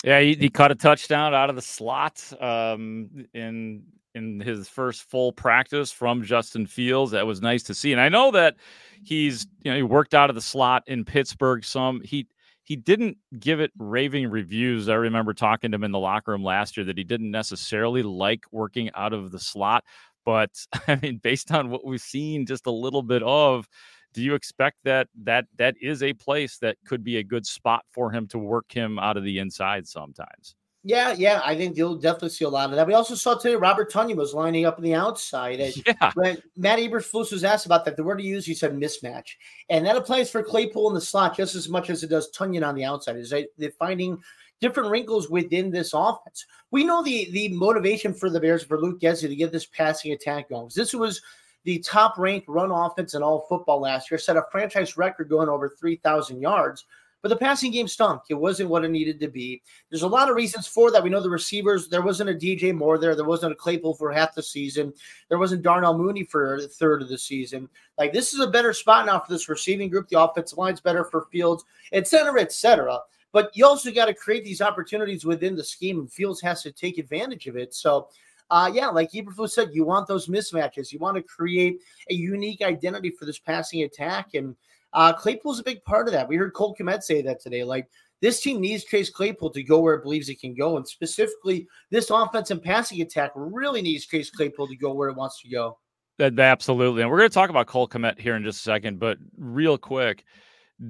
Yeah, 0.06 0.20
he, 0.22 0.36
he 0.36 0.50
caught 0.52 0.72
a 0.72 0.76
touchdown 0.76 1.34
out 1.34 1.50
of 1.50 1.56
the 1.56 1.64
slot 1.64 2.22
um, 2.40 3.26
in 3.34 3.84
in 4.14 4.40
his 4.40 4.70
first 4.70 5.02
full 5.10 5.34
practice 5.34 5.92
from 5.92 6.24
Justin 6.24 6.68
Fields. 6.68 7.12
That 7.12 7.26
was 7.26 7.42
nice 7.42 7.64
to 7.64 7.74
see, 7.74 7.92
and 7.92 8.00
I 8.00 8.10
know 8.10 8.30
that 8.32 8.56
he's 9.04 9.48
you 9.64 9.72
know 9.72 9.78
he 9.78 9.84
worked 9.84 10.14
out 10.14 10.30
of 10.30 10.36
the 10.36 10.44
slot 10.44 10.84
in 10.86 11.06
Pittsburgh 11.06 11.66
some. 11.66 12.02
He 12.02 12.28
he 12.64 12.76
didn't 12.76 13.18
give 13.40 13.60
it 13.60 13.72
raving 13.80 14.30
reviews. 14.30 14.90
I 14.90 14.94
remember 14.94 15.34
talking 15.34 15.72
to 15.72 15.76
him 15.76 15.84
in 15.84 15.92
the 15.92 15.98
locker 15.98 16.34
room 16.34 16.44
last 16.44 16.78
year 16.78 16.86
that 16.86 17.00
he 17.00 17.04
didn't 17.04 17.32
necessarily 17.32 18.04
like 18.04 18.44
working 18.52 18.92
out 18.94 19.12
of 19.12 19.32
the 19.32 19.40
slot. 19.40 19.84
But 20.24 20.52
I 20.88 21.00
mean, 21.02 21.18
based 21.18 21.52
on 21.52 21.72
what 21.72 21.84
we've 21.84 22.00
seen 22.00 22.46
just 22.46 22.68
a 22.68 22.72
little 22.72 23.02
bit 23.02 23.24
of, 23.24 23.68
do 24.16 24.24
you 24.24 24.34
expect 24.34 24.78
that 24.86 25.10
that 25.24 25.46
that 25.58 25.76
is 25.82 26.02
a 26.02 26.14
place 26.14 26.58
that 26.60 26.78
could 26.86 27.04
be 27.04 27.18
a 27.18 27.24
good 27.24 27.46
spot 27.46 27.84
for 27.92 28.10
him 28.10 28.28
to 28.30 28.40
work 28.40 28.72
him 28.72 28.98
out 28.98 29.18
of 29.18 29.24
the 29.24 29.40
inside 29.40 29.86
sometimes? 29.88 30.56
Yeah, 30.88 31.16
yeah, 31.18 31.42
I 31.44 31.56
think 31.56 31.76
you'll 31.76 31.96
definitely 31.96 32.30
see 32.30 32.46
a 32.46 32.50
lot 32.50 32.70
of 32.70 32.76
that. 32.76 32.86
We 32.86 32.94
also 32.94 33.16
saw 33.16 33.34
today 33.34 33.56
Robert 33.56 33.92
Tonyan 33.92 34.16
was 34.16 34.36
lining 34.36 34.66
up 34.66 34.78
on 34.78 34.84
the 34.84 34.94
outside. 34.94 35.60
And 35.60 35.76
yeah. 35.88 36.12
When 36.14 36.38
Matt 36.56 36.78
Eberflus 36.78 37.32
was 37.32 37.44
asked 37.44 37.66
about 37.66 37.86
that, 37.86 37.98
the 37.98 38.04
word 38.04 38.22
he 38.22 38.28
used, 38.28 38.46
he 38.46 38.54
said 38.54 38.72
mismatch. 38.72 39.30
And 39.70 39.84
that 39.86 39.98
applies 39.98 40.30
for 40.30 40.44
Claypool 40.44 40.88
in 40.90 40.94
the 40.94 41.02
slot 41.02 41.36
just 41.36 41.56
as 41.56 41.68
much 41.68 41.90
as 41.90 42.04
it 42.04 42.10
does 42.12 42.32
Tonyan 42.32 42.66
on 42.66 42.76
the 42.76 42.86
outside. 42.86 43.18
Is 43.18 43.34
they're 43.58 43.72
finding 43.80 44.22
different 44.62 44.92
wrinkles 44.92 45.28
within 45.28 45.72
this 45.72 45.92
offense. 45.94 46.46
We 46.70 46.84
know 46.84 47.04
the 47.04 47.32
the 47.32 47.50
motivation 47.50 48.14
for 48.14 48.30
the 48.30 48.40
Bears 48.40 48.64
for 48.64 48.80
Luke 48.80 49.02
Getsy 49.02 49.28
to 49.28 49.36
get 49.36 49.52
this 49.52 49.66
passing 49.66 50.14
attack 50.14 50.50
going. 50.50 50.70
This 50.76 50.94
was 50.94 51.20
the 51.66 51.80
top 51.80 52.18
ranked 52.18 52.48
run 52.48 52.72
offense 52.72 53.16
in 53.16 53.24
all 53.24 53.46
football 53.50 53.82
last 53.82 54.10
year, 54.10 54.18
set 54.18 54.38
a 54.38 54.44
franchise 54.52 54.98
record 54.98 55.30
going 55.30 55.50
over 55.50 55.68
3,000 55.68 56.40
yards. 56.40 56.86
But 57.22 57.30
the 57.30 57.38
passing 57.38 57.72
game 57.72 57.88
stunk. 57.88 58.22
It 58.30 58.36
wasn't 58.36 58.70
what 58.70 58.86
it 58.86 58.92
needed 58.92 59.20
to 59.20 59.28
be. 59.28 59.64
There's 59.90 60.04
a 60.04 60.08
lot 60.08 60.30
of 60.30 60.36
reasons 60.36 60.68
for 60.68 60.92
that. 60.92 61.02
We 61.02 61.10
know 61.10 61.22
the 61.22 61.30
receivers, 61.30 61.88
there 61.88 62.04
wasn't 62.04 62.30
a 62.30 62.36
DJ 62.36 62.72
Moore 62.72 63.00
there. 63.00 63.16
There 63.16 63.26
wasn't 63.26 63.52
a 63.52 63.56
Claypool 63.56 63.96
for 63.96 64.12
half 64.12 64.36
the 64.36 64.44
season. 64.44 64.94
There 65.28 65.40
wasn't 65.40 65.64
Darnell 65.64 65.98
Mooney 65.98 66.24
for 66.24 66.58
a 66.58 66.68
third 66.68 67.02
of 67.02 67.10
the 67.10 67.18
season. 67.18 67.68
Like 67.98 68.14
this 68.14 68.32
is 68.32 68.42
a 68.42 68.48
better 68.48 68.74
spot 68.74 69.08
now 69.08 69.20
for 69.20 69.34
this 69.34 69.50
receiving 69.50 69.90
group. 69.90 70.08
The 70.08 70.22
offensive 70.22 70.60
line's 70.60 70.82
better 70.82 71.04
for 71.04 71.26
Fields, 71.32 71.66
et 71.94 72.08
cetera, 72.08 72.40
et 72.42 72.52
cetera. 72.52 73.00
But 73.32 73.50
you 73.56 73.66
also 73.66 73.92
got 73.92 74.06
to 74.06 74.14
create 74.14 74.46
these 74.46 74.62
opportunities 74.62 75.26
within 75.26 75.56
the 75.56 75.64
scheme, 75.64 75.98
and 75.98 76.12
Fields 76.12 76.42
has 76.42 76.62
to 76.62 76.72
take 76.72 77.00
advantage 77.00 77.48
of 77.48 77.58
it. 77.58 77.74
So 77.74 78.08
uh, 78.50 78.70
yeah, 78.74 78.88
like 78.88 79.12
Eberflus 79.12 79.52
said, 79.52 79.70
you 79.74 79.84
want 79.84 80.08
those 80.08 80.28
mismatches. 80.28 80.92
You 80.92 81.00
want 81.00 81.18
to 81.18 81.24
create 81.24 81.82
a 82.10 82.14
unique 82.14 82.62
identity 82.62 83.10
for 83.10 83.26
this 83.26 83.40
passing 83.40 83.84
attack. 83.84 84.34
And 84.34 84.56
uh, 84.94 85.14
Claypool's 85.14 85.60
a 85.60 85.64
big 85.64 85.84
part 85.84 86.08
of 86.08 86.14
that. 86.14 86.28
We 86.28 86.36
heard 86.36 86.54
Cole 86.54 86.76
Kmet 86.80 87.04
say 87.04 87.22
that 87.24 87.42
today. 87.42 87.64
Like 87.64 87.90
this 88.22 88.42
team 88.42 88.62
needs 88.62 88.84
Chase 88.84 89.10
Claypool 89.10 89.50
to 89.52 89.64
go 89.64 89.80
where 89.80 89.96
it 89.96 90.04
believes 90.04 90.30
it 90.30 90.40
can 90.40 90.54
go, 90.54 90.78
and 90.78 90.88
specifically, 90.88 91.68
this 91.90 92.10
offense 92.10 92.50
and 92.50 92.62
passing 92.62 93.02
attack 93.02 93.32
really 93.36 93.82
needs 93.82 94.06
Chase 94.06 94.30
Claypool 94.30 94.68
to 94.68 94.76
go 94.76 94.94
where 94.94 95.10
it 95.10 95.18
wants 95.18 95.42
to 95.42 95.50
go. 95.50 95.78
Absolutely, 96.20 97.02
and 97.02 97.12
we're 97.12 97.18
going 97.18 97.30
to 97.30 97.34
talk 97.34 97.50
about 97.50 97.68
Cole 97.68 97.90
Kmet 97.90 98.20
here 98.20 98.36
in 98.36 98.44
just 98.44 98.60
a 98.60 98.64
second. 98.64 99.00
But 99.00 99.18
real 99.38 99.78
quick, 99.78 100.24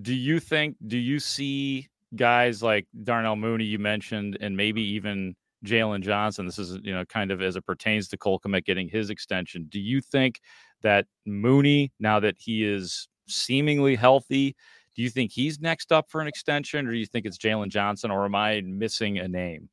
do 0.01 0.13
you 0.13 0.39
think? 0.39 0.75
Do 0.85 0.97
you 0.97 1.19
see 1.19 1.89
guys 2.15 2.61
like 2.61 2.85
Darnell 3.03 3.35
Mooney 3.35 3.65
you 3.65 3.79
mentioned, 3.79 4.37
and 4.39 4.55
maybe 4.55 4.83
even 4.83 5.35
Jaylon 5.65 6.01
Johnson? 6.01 6.45
This 6.45 6.59
is 6.59 6.79
you 6.83 6.93
know 6.93 7.05
kind 7.05 7.31
of 7.31 7.41
as 7.41 7.55
it 7.55 7.65
pertains 7.65 8.07
to 8.09 8.17
Cole 8.17 8.39
Kmet 8.39 8.65
getting 8.65 8.87
his 8.87 9.09
extension. 9.09 9.67
Do 9.69 9.79
you 9.79 10.01
think 10.01 10.41
that 10.81 11.07
Mooney, 11.25 11.91
now 11.99 12.19
that 12.19 12.35
he 12.37 12.63
is 12.63 13.07
seemingly 13.27 13.95
healthy. 13.95 14.55
Do 14.95 15.01
you 15.01 15.09
think 15.09 15.31
he's 15.31 15.59
next 15.59 15.91
up 15.91 16.09
for 16.09 16.21
an 16.21 16.27
extension, 16.27 16.87
or 16.87 16.91
do 16.91 16.97
you 16.97 17.05
think 17.05 17.25
it's 17.25 17.37
Jaylon 17.37 17.69
Johnson, 17.69 18.11
or 18.11 18.25
am 18.25 18.35
I 18.35 18.61
missing 18.61 19.17
a 19.17 19.27
name? 19.27 19.69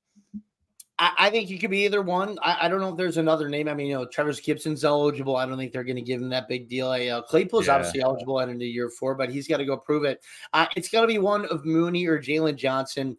I, 0.99 1.12
I 1.18 1.30
think 1.30 1.49
he 1.49 1.58
could 1.58 1.70
be 1.70 1.84
either 1.84 2.02
one. 2.02 2.38
I, 2.42 2.66
I, 2.66 2.68
don't 2.68 2.80
know 2.80 2.90
if 2.90 2.96
there's 2.96 3.16
another 3.16 3.49
name. 3.49 3.68
I 3.68 3.75
mean, 3.75 3.87
you 3.87 3.94
know, 3.94 4.06
Trevis 4.06 4.40
Gipson's 4.40 4.84
eligible. 4.84 5.37
I 5.37 5.46
don't 5.46 5.56
think 5.56 5.72
they're 5.72 5.84
going 5.84 5.96
to 5.96 6.02
give 6.02 6.20
him 6.20 6.28
that 6.30 6.49
big 6.49 6.68
deal. 6.68 6.88
Uh, 6.88 7.22
Claypool's 7.22 7.66
yeah. 7.66 7.75
obviously 7.75 8.02
eligible 8.02 8.40
at 8.40 8.49
into 8.49 8.64
year 8.64 8.90
four, 8.90 9.14
but 9.14 9.30
he's 9.30 9.46
got 9.46 9.58
to 9.58 9.64
go 9.64 9.76
prove 9.76 10.04
it. 10.04 10.22
Uh, 10.52 10.66
it's 10.76 10.88
got 10.88 11.02
to 11.02 11.06
be 11.06 11.18
one 11.18 11.44
of 11.46 11.64
Mooney 11.64 12.06
or 12.06 12.18
Jaylon 12.18 12.56
Johnson. 12.56 13.16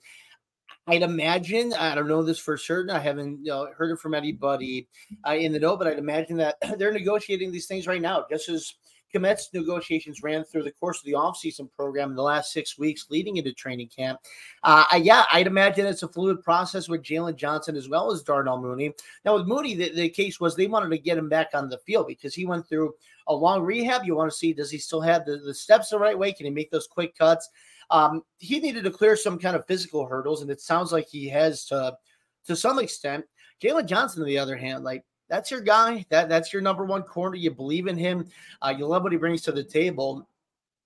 I'd 0.88 1.02
imagine, 1.02 1.74
I 1.74 1.96
don't 1.96 2.10
know 2.10 2.24
this 2.24 2.40
for 2.40 2.58
certain. 2.58 2.94
I 2.94 3.00
haven't 3.00 3.40
you 3.46 3.52
know, 3.52 3.70
heard 3.78 3.92
it 3.92 4.00
from 4.00 4.13
anybody 4.13 4.88
uh, 5.25 5.32
in 5.32 5.54
the 5.54 5.60
know, 5.60 5.78
but 5.78 5.88
I'd 5.88 5.98
imagine 5.98 6.38
that 6.38 6.58
they're 6.78 6.92
negotiating 6.92 7.52
these 7.52 7.68
things 7.68 7.88
right 7.88 8.02
now, 8.02 8.25
just 8.30 8.50
as 8.50 8.74
Kmet's 9.13 9.50
negotiations 9.53 10.24
ran 10.24 10.43
through 10.43 10.63
the 10.63 10.72
course 10.72 11.00
of 11.00 11.05
the 11.05 11.13
offseason 11.13 11.72
program 11.72 12.12
in 12.12 12.15
the 12.15 12.24
last 12.24 12.51
six 12.51 12.77
weeks 12.77 13.08
leading 13.10 13.38
into 13.38 13.53
training 13.53 13.89
camp. 13.89 14.20
Uh, 14.63 14.86
yeah, 15.01 15.24
I'd 15.32 15.48
imagine 15.48 15.86
it's 15.86 16.03
a 16.03 16.08
fluid 16.08 16.43
process 16.43 16.89
with 16.89 17.03
Jaylon 17.03 17.36
Johnson 17.36 17.75
as 17.75 17.89
well 17.89 18.12
as 18.12 18.24
Darnell 18.24 18.62
Mooney. 18.62 18.93
Now, 19.25 19.36
with 19.36 19.48
Mooney, 19.48 19.75
the, 19.75 19.91
the 19.93 20.10
case 20.10 20.39
was 20.39 20.55
they 20.55 20.67
wanted 20.67 20.89
to 20.89 20.98
get 20.98 21.17
him 21.17 21.29
back 21.29 21.50
on 21.53 21.70
the 21.70 21.77
field 21.79 22.08
because 22.08 22.34
he 22.34 22.46
went 22.46 22.67
through 22.67 22.93
a 23.27 23.36
long 23.36 23.62
rehab. 23.62 24.03
You 24.03 24.15
want 24.15 24.32
to 24.32 24.38
see 24.38 24.53
does 24.53 24.72
he 24.72 24.77
still 24.77 25.01
have 25.01 25.25
the, 25.25 25.38
the 25.38 25.53
steps 25.53 25.89
the 25.89 26.00
right 26.00 26.17
way? 26.17 26.34
Can 26.34 26.46
he 26.46 26.51
make 26.51 26.72
those 26.72 26.88
quick 26.88 27.17
cuts? 27.17 27.50
Um, 27.89 28.24
he 28.39 28.60
needed 28.60 28.84
to 28.86 28.91
clear 28.91 29.15
some 29.15 29.38
kind 29.38 29.55
of 29.55 29.67
physical 29.67 30.05
hurdles, 30.05 30.41
and 30.41 30.50
it 30.50 30.62
sounds 30.62 30.91
like 30.91 31.08
he 31.08 31.27
has 31.29 31.65
to 31.65 31.98
to 32.46 32.55
some 32.55 32.79
extent. 32.79 33.25
Jaylon 33.62 33.86
Johnson, 33.86 34.22
on 34.22 34.27
the 34.27 34.38
other 34.38 34.58
hand, 34.58 34.84
like 34.84 35.03
that's 35.30 35.51
your 35.51 35.62
guy. 35.62 36.06
That 36.10 36.30
that's 36.30 36.53
your 36.53 36.62
number 36.62 36.86
one 36.86 37.03
corner. 37.03 37.36
You 37.36 37.51
believe 37.51 37.88
in 37.88 37.98
him. 37.98 38.27
Uh, 38.62 38.74
you 38.77 38.86
love 38.86 39.03
what 39.03 39.12
he 39.12 39.18
brings 39.18 39.42
to 39.44 39.51
the 39.51 39.63
table. 39.63 40.27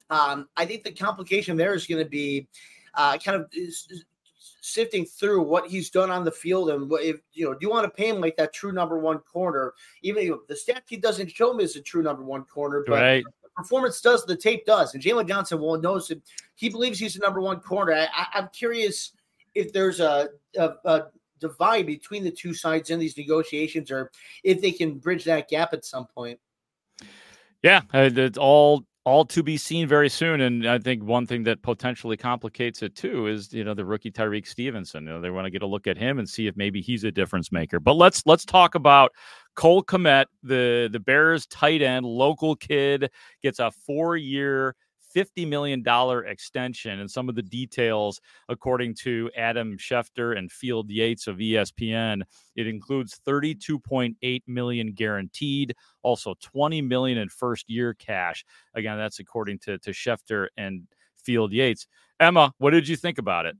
Um, 0.10 0.48
I 0.56 0.65
think 0.65 0.84
the 0.84 0.91
complication 0.91 1.58
there 1.58 1.74
is 1.74 1.86
going 1.86 2.03
to 2.03 2.10
be 2.10 2.48
uh, 2.94 3.17
kind 3.17 3.41
of 3.41 3.51
sifting 4.62 5.06
through 5.06 5.41
what 5.41 5.67
he's 5.67 5.89
done 5.89 6.10
on 6.10 6.24
the 6.24 6.32
field 6.32 6.70
and 6.70 6.89
what 6.89 7.03
if 7.03 7.22
you 7.34 7.46
know 7.46 7.53
do 7.53 7.60
you 7.62 7.70
want 7.70 7.86
to 7.86 7.89
pay 7.89 8.10
him 8.10 8.20
like 8.20 8.36
that 8.36 8.53
true 8.53 8.72
number 8.72 8.98
one 9.00 9.20
corner 9.20 9.74
even 10.01 10.24
if 10.24 10.36
the 10.48 10.56
stat 10.56 10.84
sheet 10.88 11.01
doesn't 11.01 11.32
show 11.32 11.51
him 11.51 11.62
as 11.62 11.75
a 11.77 11.82
true 11.82 12.01
number 12.01 12.24
one 12.24 12.44
corner 12.44 12.84
but 12.86 13.00
right. 13.00 13.24
performance 13.56 14.01
does 14.01 14.25
the 14.25 14.36
tape 14.36 14.65
does 14.65 14.94
and 14.94 15.01
Jaylon 15.01 15.27
Johnson 15.27 15.60
will 15.60 15.79
knows 15.79 16.10
that 16.10 16.22
he 16.56 16.67
believes 16.67 17.00
he's 17.00 17.13
the 17.13 17.20
number 17.20 17.39
one 17.39 17.62
corner 17.62 17.94
I, 17.94 18.27
am 18.34 18.50
curious 18.51 19.13
if 19.56 19.72
there's 19.72 20.01
a, 20.01 20.29
a, 20.58 20.72
a 20.84 21.03
divide 21.39 21.86
between 21.86 22.24
the 22.24 22.32
two 22.32 22.53
sides 22.53 22.89
in 22.89 23.00
these 23.00 23.17
negotiations 23.17 23.91
or 23.91 24.12
if 24.44 24.62
they 24.62 24.72
can 24.72 24.98
bridge 24.98 25.24
that 25.25 25.50
gap 25.50 25.74
at 25.74 25.86
some 25.86 26.08
point. 26.08 26.39
Yeah, 27.63 27.82
uh, 27.94 28.10
it's 28.13 28.38
all 28.38 28.86
all 29.08 29.24
to 29.24 29.41
be 29.41 29.56
seen 29.56 29.88
very 29.88 30.10
soon. 30.10 30.41
And 30.41 30.67
I 30.67 30.79
think 30.79 31.01
one 31.01 31.25
thing 31.25 31.44
that 31.44 31.62
potentially 31.62 32.17
complicates 32.17 32.84
it 32.84 32.94
too 32.94 33.27
is 33.27 33.53
you 33.53 33.63
know 33.63 33.74
the 33.74 33.86
rookie 33.86 34.12
Tyrique 34.12 34.46
Stevenson. 34.46 35.06
You 35.06 35.12
know 35.12 35.22
they 35.22 35.29
want 35.29 35.46
to 35.46 35.50
get 35.50 35.62
a 35.62 35.67
look 35.67 35.88
at 35.88 35.98
him 35.98 36.20
and 36.20 36.27
see 36.27 36.48
if 36.48 36.58
maybe 36.58 36.82
he's 36.82 37.03
a 37.06 37.12
difference 37.12 37.51
maker. 37.51 37.79
But 37.79 37.94
let's 37.94 38.24
let's 38.25 38.44
talk 38.44 38.75
about 38.75 39.13
Cole 39.56 39.84
Kmet, 39.84 40.25
the 40.44 40.89
the 40.91 41.00
Bears 41.00 41.46
tight 41.48 41.82
end, 41.82 42.06
local 42.06 42.56
kid, 42.56 43.10
gets 43.41 43.60
a 43.60 43.72
four 43.72 44.17
year 44.17 44.75
$50 45.17 45.47
million 45.47 45.83
extension. 46.27 47.00
And 47.00 47.09
some 47.09 47.27
of 47.27 47.36
the 47.36 47.41
details, 47.41 48.21
according 48.50 48.93
to 48.95 49.31
Adam 49.36 49.77
Schefter 49.77 50.38
and 50.38 50.51
Field 50.51 50.91
Yates 50.91 51.25
of 51.25 51.38
ESPN, 51.38 52.21
it 52.55 52.67
includes 52.67 53.19
32.8 53.25 54.41
million 54.45 54.91
guaranteed, 54.93 55.75
also 56.03 56.36
20 56.41 56.81
million 56.83 57.17
in 57.17 57.29
first 57.29 57.69
year 57.69 57.95
cash. 57.95 58.45
Again, 58.75 58.97
that's 58.97 59.19
according 59.19 59.59
to, 59.59 59.79
to 59.79 59.89
Schefter 59.91 60.47
and 60.55 60.83
Field 61.15 61.51
Yates. 61.51 61.88
Emma, 62.19 62.53
what 62.59 62.71
did 62.71 62.88
you 62.88 62.95
think 62.95 63.17
about 63.17 63.45
it? 63.45 63.55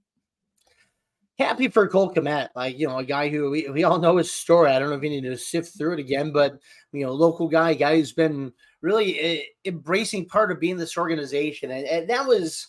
Happy 1.40 1.68
for 1.68 1.88
Cole 1.88 2.14
Kmet, 2.14 2.50
like 2.56 2.78
you 2.80 2.88
know, 2.88 2.98
a 2.98 3.04
guy 3.04 3.30
who 3.30 3.50
we, 3.50 3.70
we 3.70 3.84
all 3.84 4.00
know 4.00 4.18
his 4.18 4.32
story. 4.32 4.72
I 4.72 4.80
don't 4.80 4.90
know 4.90 4.96
if 4.96 5.04
you 5.04 5.10
need 5.10 5.24
to 5.24 5.38
sift 5.38 5.78
through 5.78 5.94
it 5.94 6.00
again, 6.00 6.32
but 6.32 6.60
you 6.92 7.06
know, 7.06 7.14
local 7.14 7.48
guy, 7.48 7.74
guy 7.74 7.98
who's 7.98 8.14
been 8.14 8.52
really 8.82 9.40
uh, 9.40 9.44
embracing 9.66 10.26
part 10.26 10.52
of 10.52 10.60
being 10.60 10.78
this 10.78 10.98
organization, 10.98 11.72
and, 11.72 11.86
and, 11.86 12.10
that 12.10 12.26
was, 12.26 12.68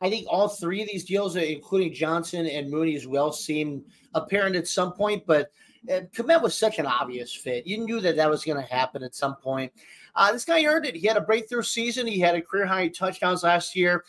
I 0.00 0.10
think, 0.10 0.26
all 0.28 0.48
three 0.48 0.82
of 0.82 0.88
these 0.88 1.04
deals, 1.04 1.36
including 1.36 1.94
Johnson 1.94 2.46
and 2.46 2.70
Mooney 2.70 2.96
as 2.96 3.06
well, 3.06 3.32
seemed 3.32 3.84
apparent 4.14 4.56
at 4.56 4.68
some 4.68 4.92
point. 4.92 5.24
But 5.26 5.50
uh, 5.90 6.00
Kmet 6.14 6.42
was 6.42 6.56
such 6.56 6.78
an 6.78 6.86
obvious 6.86 7.34
fit; 7.34 7.66
you 7.66 7.78
knew 7.78 8.00
that 8.00 8.16
that 8.16 8.30
was 8.30 8.44
going 8.44 8.60
to 8.60 8.72
happen 8.72 9.02
at 9.02 9.14
some 9.14 9.36
point. 9.36 9.72
Uh, 10.16 10.32
this 10.32 10.44
guy 10.44 10.64
earned 10.64 10.86
it. 10.86 10.96
He 10.96 11.06
had 11.06 11.16
a 11.16 11.20
breakthrough 11.20 11.62
season. 11.62 12.06
He 12.06 12.18
had 12.18 12.34
a 12.34 12.42
career 12.42 12.66
high 12.66 12.88
touchdowns 12.88 13.44
last 13.44 13.76
year. 13.76 14.04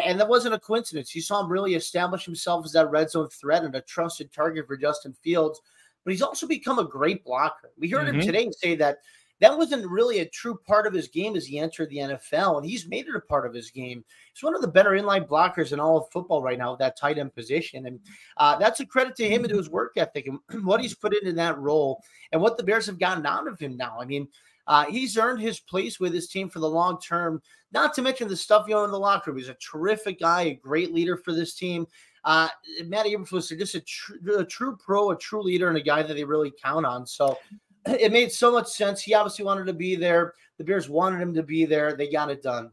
And 0.00 0.18
that 0.20 0.28
wasn't 0.28 0.54
a 0.54 0.58
coincidence. 0.58 1.14
You 1.14 1.20
saw 1.20 1.40
him 1.40 1.50
really 1.50 1.74
establish 1.74 2.24
himself 2.24 2.64
as 2.64 2.72
that 2.72 2.90
red 2.90 3.10
zone 3.10 3.28
threat 3.28 3.64
and 3.64 3.74
a 3.74 3.80
trusted 3.82 4.32
target 4.32 4.66
for 4.66 4.76
Justin 4.76 5.14
Fields. 5.22 5.60
But 6.04 6.12
he's 6.12 6.22
also 6.22 6.46
become 6.46 6.78
a 6.78 6.84
great 6.84 7.24
blocker. 7.24 7.70
We 7.78 7.88
heard 7.88 8.06
mm-hmm. 8.06 8.20
him 8.20 8.26
today 8.26 8.50
say 8.50 8.76
that 8.76 8.98
that 9.40 9.56
wasn't 9.56 9.90
really 9.90 10.20
a 10.20 10.28
true 10.28 10.58
part 10.66 10.86
of 10.86 10.92
his 10.92 11.08
game 11.08 11.34
as 11.34 11.44
he 11.44 11.58
entered 11.58 11.90
the 11.90 11.96
NFL, 11.96 12.58
and 12.58 12.66
he's 12.66 12.86
made 12.86 13.08
it 13.08 13.16
a 13.16 13.20
part 13.20 13.46
of 13.46 13.52
his 13.52 13.70
game. 13.70 14.04
He's 14.32 14.42
one 14.42 14.54
of 14.54 14.62
the 14.62 14.68
better 14.68 14.90
inline 14.90 15.26
blockers 15.26 15.72
in 15.72 15.80
all 15.80 15.98
of 15.98 16.10
football 16.12 16.42
right 16.42 16.58
now, 16.58 16.76
that 16.76 16.96
tight 16.96 17.18
end 17.18 17.34
position, 17.34 17.86
and 17.86 17.98
uh, 18.36 18.56
that's 18.56 18.80
a 18.80 18.86
credit 18.86 19.16
to 19.16 19.28
him 19.28 19.42
and 19.42 19.50
to 19.50 19.58
his 19.58 19.70
work 19.70 19.94
ethic 19.96 20.28
and 20.28 20.38
what 20.64 20.80
he's 20.80 20.94
put 20.94 21.14
into 21.14 21.32
that 21.32 21.58
role 21.58 22.02
and 22.32 22.40
what 22.40 22.56
the 22.56 22.62
Bears 22.62 22.86
have 22.86 22.98
gotten 22.98 23.26
out 23.26 23.48
of 23.48 23.58
him 23.58 23.76
now. 23.76 23.98
I 24.00 24.04
mean, 24.04 24.28
uh, 24.66 24.86
he's 24.86 25.16
earned 25.16 25.40
his 25.40 25.60
place 25.60 26.00
with 26.00 26.12
his 26.14 26.28
team 26.28 26.48
for 26.48 26.58
the 26.58 26.68
long 26.68 26.98
term. 27.00 27.42
Not 27.72 27.94
to 27.94 28.02
mention 28.02 28.28
the 28.28 28.36
stuff 28.36 28.66
you 28.68 28.74
know 28.74 28.84
in 28.84 28.90
the 28.90 28.98
locker 28.98 29.30
room. 29.30 29.38
He's 29.38 29.48
a 29.48 29.54
terrific 29.54 30.20
guy, 30.20 30.42
a 30.42 30.54
great 30.54 30.94
leader 30.94 31.16
for 31.16 31.32
this 31.32 31.54
team. 31.54 31.86
Uh, 32.24 32.48
Matty 32.86 33.14
Eberflus 33.14 33.52
is 33.52 33.58
just 33.58 33.74
a, 33.74 33.80
tr- 33.80 34.38
a 34.38 34.44
true 34.44 34.76
pro, 34.76 35.10
a 35.10 35.16
true 35.16 35.42
leader, 35.42 35.68
and 35.68 35.76
a 35.76 35.82
guy 35.82 36.02
that 36.02 36.14
they 36.14 36.24
really 36.24 36.52
count 36.62 36.86
on. 36.86 37.06
So 37.06 37.38
it 37.86 38.12
made 38.12 38.32
so 38.32 38.50
much 38.52 38.68
sense. 38.68 39.02
He 39.02 39.14
obviously 39.14 39.44
wanted 39.44 39.66
to 39.66 39.74
be 39.74 39.96
there. 39.96 40.34
The 40.58 40.64
Bears 40.64 40.88
wanted 40.88 41.20
him 41.20 41.34
to 41.34 41.42
be 41.42 41.64
there. 41.64 41.94
They 41.94 42.08
got 42.08 42.30
it 42.30 42.42
done. 42.42 42.70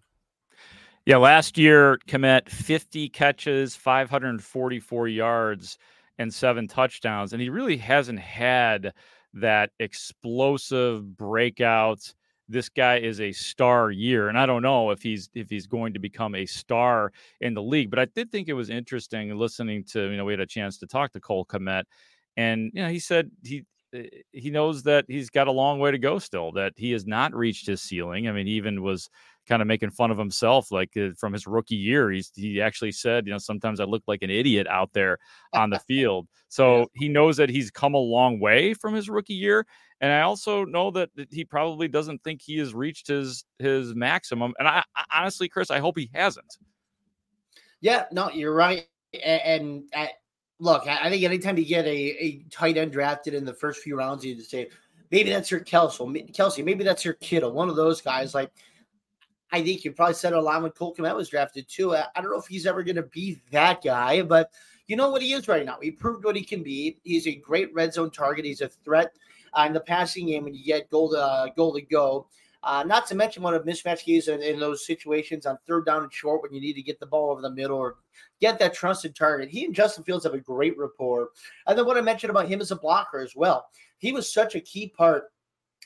Yeah, 1.06 1.18
last 1.18 1.58
year, 1.58 1.98
Kmet 2.08 2.48
50 2.48 3.10
catches, 3.10 3.76
544 3.76 5.08
yards, 5.08 5.80
and 6.20 6.32
seven 6.32 6.68
touchdowns. 6.68 7.34
And 7.34 7.42
he 7.42 7.50
really 7.50 7.78
hasn't 7.78 8.20
had 8.20 8.94
that 9.34 9.72
explosive 9.80 11.18
breakout. 11.18 12.14
This 12.50 12.68
guy 12.70 12.98
is 12.98 13.22
a 13.22 13.32
star 13.32 13.92
year, 13.92 14.28
and 14.28 14.38
I 14.38 14.46
don't 14.46 14.62
know 14.62 14.92
if 14.92 15.02
he's 15.02 15.30
if 15.34 15.50
he's 15.50 15.68
going 15.68 15.94
to 15.94 16.00
become 16.00 16.36
a 16.36 16.46
star 16.46 17.14
in 17.40 17.54
the 17.54 17.64
league. 17.64 17.90
But 17.90 18.00
I 18.00 18.06
did 18.06 18.30
think 18.32 18.50
it 18.50 18.54
was 18.54 18.70
interesting 18.70 19.38
listening 19.38 19.86
to 19.92 20.10
you 20.10 20.18
know 20.18 20.26
we 20.26 20.34
had 20.34 20.42
a 20.42 20.46
chance 20.46 20.78
to 20.80 20.88
talk 20.88 21.14
to 21.14 21.22
Cole 21.22 21.46
Kmet, 21.46 21.84
and 22.36 22.72
you 22.74 22.84
know 22.84 22.90
he 22.90 23.00
said 23.00 23.32
he 23.44 23.64
eh, 23.94 24.08
he 24.34 24.50
knows 24.50 24.84
that 24.84 25.06
he's 25.08 25.30
got 25.30 25.48
a 25.48 25.52
long 25.52 25.80
way 25.80 25.92
to 25.92 25.98
go 25.98 26.20
still. 26.20 26.52
That 26.52 26.74
he 26.76 26.92
has 26.92 27.06
not 27.06 27.34
reached 27.34 27.68
his 27.68 27.82
ceiling. 27.82 28.28
I 28.28 28.34
mean, 28.34 28.48
even 28.48 28.82
was 28.82 29.10
kind 29.48 29.62
of 29.62 29.68
making 29.68 29.92
fun 29.92 30.12
of 30.12 30.18
himself, 30.18 30.72
like 30.72 30.96
uh, 30.98 31.10
from 31.18 31.34
his 31.34 31.48
rookie 31.48 31.76
year. 31.76 32.12
He's 32.12 32.32
he 32.36 32.62
actually 32.62 32.92
said, 32.92 33.26
you 33.26 33.32
know, 33.32 33.38
sometimes 33.38 33.80
I 33.80 33.86
look 33.86 34.04
like 34.08 34.22
an 34.22 34.30
idiot 34.30 34.68
out 34.68 34.92
there 34.94 35.18
on 35.54 35.70
the 35.70 35.80
field. 35.80 36.28
So 36.48 36.88
he 36.94 37.10
knows 37.10 37.38
that 37.38 37.50
he's 37.50 37.72
come 37.72 37.94
a 37.94 38.00
long 38.00 38.40
way 38.40 38.74
from 38.74 38.94
his 38.94 39.10
rookie 39.10 39.34
year, 39.34 39.66
and 40.00 40.12
I 40.12 40.22
also 40.22 40.66
know 40.66 40.92
that 40.92 41.10
he 41.30 41.46
probably 41.46 41.88
doesn't 41.88 42.24
think 42.24 42.42
he 42.42 42.58
has 42.58 42.74
reached 42.74 43.08
his 43.08 43.46
his 43.60 43.96
maximum. 43.96 44.54
And 44.60 44.68
I, 44.68 44.84
I 44.96 45.04
honestly, 45.14 45.50
Chris, 45.50 45.72
I 45.72 45.80
hope 45.80 45.98
he 45.98 46.10
hasn't. 46.14 46.58
Yeah, 47.82 48.06
no, 48.12 48.30
you're 48.30 48.54
right. 48.54 48.88
And, 49.24 49.84
and 49.94 50.10
look, 50.60 50.88
I 50.88 51.10
think 51.10 51.24
anytime 51.24 51.58
you 51.58 51.66
get 51.66 51.86
a, 51.86 52.24
a 52.24 52.46
tight 52.50 52.78
end 52.78 52.92
drafted 52.92 53.34
in 53.34 53.44
the 53.44 53.54
first 53.54 53.82
few 53.82 53.96
rounds, 53.96 54.24
you 54.24 54.36
just 54.36 54.52
say 54.52 54.70
maybe 55.10 55.32
that's 55.32 55.52
your 55.52 55.60
Kelce, 55.60 56.34
Kelce, 56.34 56.64
maybe 56.64 56.84
that's 56.84 57.04
your 57.04 57.16
Kittle, 57.16 57.52
one 57.52 57.70
of 57.70 57.76
those 57.76 58.02
guys. 58.02 58.34
Like 58.34 58.52
I 59.52 59.62
think 59.62 59.84
you 59.84 59.92
probably 59.92 60.14
said 60.14 60.34
a 60.34 60.42
lot 60.42 60.62
when 60.62 60.72
Cole 60.72 60.96
Kmet 60.96 61.16
was 61.16 61.30
drafted 61.30 61.68
too. 61.68 61.96
I, 61.96 62.06
I 62.16 62.22
don't 62.22 62.32
know 62.32 62.40
if 62.40 62.48
he's 62.48 62.66
ever 62.66 62.84
going 62.84 62.96
to 62.96 63.04
be 63.04 63.42
that 63.52 63.84
guy, 63.84 64.22
but 64.22 64.52
you 64.88 64.96
know 64.96 65.10
what 65.10 65.22
he 65.22 65.34
is 65.34 65.48
right 65.48 65.66
now. 65.66 65.78
He 65.82 65.92
proved 65.92 66.24
what 66.24 66.36
he 66.36 66.44
can 66.44 66.64
be. 66.64 66.98
He's 67.04 67.28
a 67.28 67.36
great 67.36 67.74
red 67.74 67.94
zone 67.94 68.12
target. 68.12 68.46
He's 68.46 68.62
a 68.62 68.70
threat 68.70 69.14
uh, 69.54 69.64
in 69.68 69.74
the 69.74 69.80
passing 69.80 70.28
game 70.28 70.44
when 70.44 70.54
you 70.54 70.64
get 70.64 70.90
goal 70.90 71.12
to 71.12 71.18
uh, 71.18 71.48
goal 71.56 71.74
to 71.74 71.82
go. 71.82 72.28
Uh, 72.64 72.84
not 72.86 73.08
to 73.08 73.16
mention 73.16 73.42
one 73.42 73.56
of 73.56 73.64
mismatch 73.64 74.04
keys 74.04 74.28
in, 74.28 74.40
in, 74.44 74.60
those 74.60 74.86
situations 74.86 75.48
on 75.48 75.58
third 75.66 75.84
down 75.84 76.04
and 76.04 76.14
short 76.14 76.44
when 76.44 76.54
you 76.54 76.62
need 76.62 76.74
to 76.74 76.82
get 76.84 77.00
the 77.00 77.06
ball 77.08 77.32
over 77.32 77.42
the 77.42 77.50
middle 77.50 77.78
or 77.78 77.96
get 78.40 78.60
that 78.60 78.74
trusted 78.74 79.16
target. 79.16 79.50
He 79.50 79.66
and 79.66 79.74
Justin 79.74 80.04
Fields 80.04 80.26
have 80.26 80.36
a 80.36 80.40
great 80.40 80.78
rapport. 80.78 81.30
And 81.66 81.76
then 81.76 81.88
what 81.88 81.98
I 81.98 82.02
mentioned 82.02 82.30
about 82.30 82.48
him 82.48 82.62
as 82.62 82.70
a 82.70 82.76
blocker 82.76 83.20
as 83.20 83.36
well. 83.36 83.66
He 83.98 84.12
was 84.12 84.32
such 84.32 84.54
a 84.54 84.62
key 84.62 84.90
part 84.90 85.32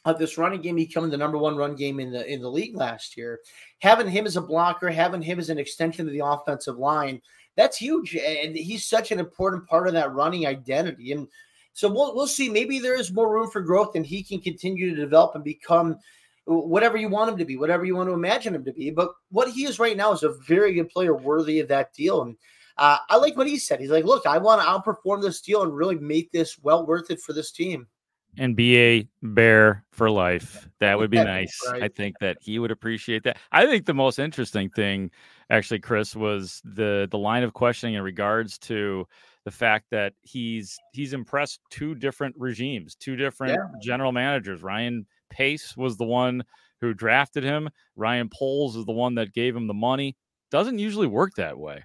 of 0.05 0.19
this 0.19 0.37
running 0.37 0.61
game 0.61 0.75
becoming 0.75 1.09
the 1.09 1.17
number 1.17 1.37
one 1.37 1.57
run 1.57 1.75
game 1.75 1.99
in 1.99 2.11
the 2.11 2.31
in 2.31 2.41
the 2.41 2.49
league 2.49 2.75
last 2.75 3.17
year. 3.17 3.39
Having 3.79 4.09
him 4.09 4.25
as 4.25 4.37
a 4.37 4.41
blocker, 4.41 4.89
having 4.89 5.21
him 5.21 5.39
as 5.39 5.49
an 5.49 5.57
extension 5.57 6.07
of 6.07 6.13
the 6.13 6.25
offensive 6.25 6.77
line, 6.77 7.21
that's 7.55 7.77
huge. 7.77 8.15
And 8.15 8.55
he's 8.55 8.85
such 8.85 9.11
an 9.11 9.19
important 9.19 9.67
part 9.67 9.87
of 9.87 9.93
that 9.93 10.13
running 10.13 10.45
identity. 10.45 11.11
And 11.11 11.27
so 11.73 11.89
we'll 11.89 12.15
we'll 12.15 12.27
see. 12.27 12.49
Maybe 12.49 12.79
there 12.79 12.97
is 12.97 13.11
more 13.11 13.33
room 13.33 13.49
for 13.49 13.61
growth, 13.61 13.95
and 13.95 14.05
he 14.05 14.23
can 14.23 14.39
continue 14.39 14.91
to 14.91 15.01
develop 15.01 15.35
and 15.35 15.43
become 15.43 15.97
whatever 16.45 16.95
you 16.95 17.09
want 17.09 17.31
him 17.31 17.37
to 17.37 17.45
be, 17.45 17.57
whatever 17.57 17.85
you 17.85 17.95
want 17.95 18.07
to 18.07 18.13
imagine 18.13 18.53
him 18.53 18.63
to 18.65 18.71
be. 18.71 18.91
But 18.91 19.09
what 19.31 19.49
he 19.49 19.65
is 19.65 19.79
right 19.79 19.97
now 19.97 20.11
is 20.11 20.23
a 20.23 20.35
very 20.47 20.73
good 20.73 20.89
player, 20.89 21.15
worthy 21.15 21.59
of 21.59 21.67
that 21.69 21.93
deal. 21.93 22.21
And 22.21 22.35
uh, 22.77 22.97
I 23.09 23.17
like 23.17 23.35
what 23.35 23.47
he 23.47 23.57
said. 23.57 23.79
He's 23.79 23.89
like, 23.89 24.05
"Look, 24.05 24.27
I 24.27 24.37
want 24.37 24.61
to 24.61 24.67
outperform 24.67 25.21
this 25.21 25.41
deal 25.41 25.63
and 25.63 25.75
really 25.75 25.95
make 25.95 26.31
this 26.31 26.59
well 26.59 26.85
worth 26.85 27.09
it 27.09 27.19
for 27.19 27.33
this 27.33 27.51
team." 27.51 27.87
And 28.37 28.55
be 28.55 28.77
a 28.77 29.07
bear 29.21 29.83
for 29.91 30.09
life. 30.09 30.67
That 30.79 30.97
would 30.97 31.09
be 31.09 31.17
nice. 31.23 31.57
Right. 31.69 31.83
I 31.83 31.87
think 31.87 32.19
that 32.19 32.37
he 32.41 32.59
would 32.59 32.71
appreciate 32.71 33.23
that. 33.23 33.37
I 33.51 33.65
think 33.65 33.85
the 33.85 33.93
most 33.93 34.19
interesting 34.19 34.69
thing, 34.69 35.11
actually, 35.49 35.79
Chris, 35.79 36.15
was 36.15 36.61
the 36.63 37.07
the 37.09 37.17
line 37.17 37.43
of 37.43 37.53
questioning 37.53 37.95
in 37.95 38.01
regards 38.01 38.57
to 38.59 39.07
the 39.45 39.51
fact 39.51 39.85
that 39.91 40.13
he's 40.21 40.77
he's 40.91 41.13
impressed 41.13 41.59
two 41.69 41.95
different 41.95 42.35
regimes, 42.37 42.95
two 42.95 43.15
different 43.15 43.53
yeah. 43.53 43.79
general 43.81 44.11
managers. 44.11 44.61
Ryan 44.61 45.05
Pace 45.29 45.75
was 45.77 45.97
the 45.97 46.05
one 46.05 46.43
who 46.81 46.93
drafted 46.93 47.43
him. 47.43 47.69
Ryan 47.95 48.29
Poles 48.29 48.75
is 48.75 48.85
the 48.85 48.91
one 48.91 49.15
that 49.15 49.33
gave 49.33 49.55
him 49.55 49.67
the 49.67 49.73
money. 49.73 50.15
Doesn't 50.51 50.79
usually 50.79 51.07
work 51.07 51.35
that 51.35 51.57
way. 51.57 51.83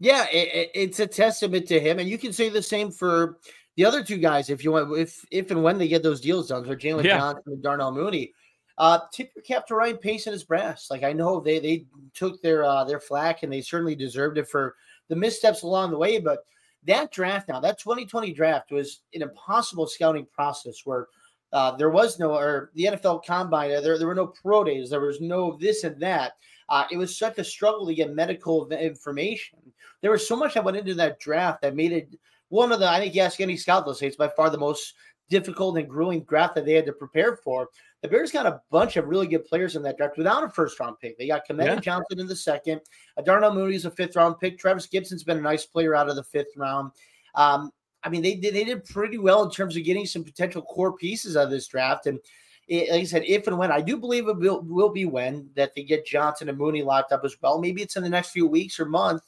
Yeah, 0.00 0.26
it, 0.30 0.70
it's 0.74 1.00
a 1.00 1.06
testament 1.06 1.68
to 1.68 1.78
him, 1.78 1.98
and 1.98 2.08
you 2.08 2.18
can 2.18 2.32
say 2.32 2.48
the 2.48 2.62
same 2.62 2.90
for 2.90 3.38
the 3.76 3.84
other 3.84 4.04
two 4.04 4.18
guys 4.18 4.50
if 4.50 4.64
you 4.64 4.72
want. 4.72 4.96
If 4.98 5.24
if 5.30 5.50
and 5.50 5.62
when 5.62 5.78
they 5.78 5.88
get 5.88 6.02
those 6.02 6.20
deals 6.20 6.48
done, 6.48 6.64
for 6.64 6.76
Jaylon 6.76 7.04
yeah. 7.04 7.18
Johnson 7.18 7.42
and 7.46 7.62
Darnell 7.62 7.92
Mooney. 7.92 8.32
Uh, 8.76 8.98
tip 9.12 9.30
your 9.36 9.42
cap 9.44 9.66
to 9.68 9.76
Ryan 9.76 9.98
Pace 9.98 10.26
and 10.26 10.32
his 10.32 10.42
brass. 10.42 10.88
Like 10.90 11.04
I 11.04 11.12
know 11.12 11.40
they 11.40 11.58
they 11.58 11.86
took 12.12 12.42
their 12.42 12.64
uh, 12.64 12.84
their 12.84 13.00
flack 13.00 13.42
and 13.42 13.52
they 13.52 13.60
certainly 13.60 13.94
deserved 13.94 14.38
it 14.38 14.48
for 14.48 14.74
the 15.08 15.16
missteps 15.16 15.62
along 15.62 15.90
the 15.90 15.98
way. 15.98 16.18
But 16.18 16.40
that 16.84 17.12
draft 17.12 17.48
now, 17.48 17.60
that 17.60 17.78
2020 17.78 18.32
draft 18.32 18.72
was 18.72 19.00
an 19.14 19.22
impossible 19.22 19.86
scouting 19.86 20.26
process 20.32 20.80
where 20.84 21.06
uh, 21.52 21.76
there 21.76 21.90
was 21.90 22.18
no 22.18 22.34
or 22.34 22.70
the 22.74 22.84
NFL 22.84 23.24
combine. 23.24 23.70
There 23.70 23.96
there 23.96 24.08
were 24.08 24.14
no 24.14 24.26
pro 24.26 24.64
days. 24.64 24.90
There 24.90 25.00
was 25.00 25.20
no 25.20 25.56
this 25.56 25.84
and 25.84 26.00
that. 26.02 26.32
Uh, 26.68 26.84
it 26.90 26.96
was 26.96 27.16
such 27.16 27.38
a 27.38 27.44
struggle 27.44 27.86
to 27.86 27.94
get 27.94 28.14
medical 28.14 28.68
information. 28.70 29.58
There 30.04 30.10
was 30.10 30.28
so 30.28 30.36
much 30.36 30.52
that 30.52 30.62
went 30.62 30.76
into 30.76 30.92
that 30.96 31.18
draft 31.18 31.62
that 31.62 31.74
made 31.74 31.90
it 31.90 32.14
one 32.50 32.72
of 32.72 32.78
the. 32.78 32.86
I 32.86 33.00
think 33.00 33.14
you 33.14 33.22
ask 33.22 33.40
any 33.40 33.56
scout, 33.56 33.86
they'll 33.86 33.94
say 33.94 34.06
it's 34.06 34.16
by 34.16 34.28
far 34.28 34.50
the 34.50 34.58
most 34.58 34.92
difficult 35.30 35.78
and 35.78 35.88
grueling 35.88 36.24
draft 36.24 36.54
that 36.56 36.66
they 36.66 36.74
had 36.74 36.84
to 36.84 36.92
prepare 36.92 37.36
for. 37.38 37.70
The 38.02 38.08
Bears 38.08 38.30
got 38.30 38.44
a 38.44 38.60
bunch 38.70 38.98
of 38.98 39.06
really 39.06 39.26
good 39.26 39.46
players 39.46 39.76
in 39.76 39.82
that 39.84 39.96
draft 39.96 40.18
without 40.18 40.44
a 40.44 40.50
first 40.50 40.78
round 40.78 41.00
pick. 41.00 41.16
They 41.16 41.26
got 41.26 41.48
Kamena 41.48 41.76
yeah. 41.76 41.80
Johnson 41.80 42.20
in 42.20 42.26
the 42.26 42.36
second. 42.36 42.82
Darnell 43.24 43.54
Mooney 43.54 43.76
is 43.76 43.86
a 43.86 43.90
fifth 43.90 44.14
round 44.14 44.38
pick. 44.38 44.58
Trevis 44.58 44.84
Gipson's 44.84 45.24
been 45.24 45.38
a 45.38 45.40
nice 45.40 45.64
player 45.64 45.94
out 45.94 46.10
of 46.10 46.16
the 46.16 46.24
fifth 46.24 46.54
round. 46.54 46.92
Um, 47.34 47.70
I 48.02 48.10
mean, 48.10 48.20
they 48.20 48.34
did 48.34 48.52
they 48.52 48.64
did 48.64 48.84
pretty 48.84 49.16
well 49.16 49.42
in 49.42 49.50
terms 49.50 49.74
of 49.74 49.84
getting 49.84 50.04
some 50.04 50.22
potential 50.22 50.60
core 50.60 50.92
pieces 50.92 51.34
out 51.34 51.44
of 51.44 51.50
this 51.50 51.66
draft. 51.66 52.04
And 52.04 52.20
it, 52.68 52.90
like 52.90 53.02
I 53.02 53.04
said, 53.04 53.24
if 53.26 53.46
and 53.46 53.58
when 53.58 53.72
I 53.72 53.80
do 53.80 53.96
believe 53.96 54.28
it 54.28 54.38
will, 54.38 54.62
will 54.62 54.90
be 54.90 55.04
when 55.04 55.48
that 55.54 55.74
they 55.74 55.82
get 55.82 56.06
Johnson 56.06 56.48
and 56.48 56.58
Mooney 56.58 56.82
locked 56.82 57.12
up 57.12 57.22
as 57.24 57.36
well. 57.42 57.60
Maybe 57.60 57.82
it's 57.82 57.96
in 57.96 58.02
the 58.02 58.08
next 58.08 58.30
few 58.30 58.46
weeks 58.46 58.80
or 58.80 58.86
month. 58.86 59.22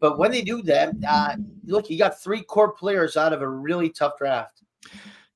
But 0.00 0.18
when 0.18 0.30
they 0.30 0.42
do 0.42 0.62
that, 0.62 0.94
uh, 1.06 1.36
look, 1.64 1.90
you 1.90 1.98
got 1.98 2.20
three 2.20 2.42
core 2.42 2.72
players 2.72 3.16
out 3.16 3.32
of 3.32 3.42
a 3.42 3.48
really 3.48 3.90
tough 3.90 4.16
draft. 4.18 4.62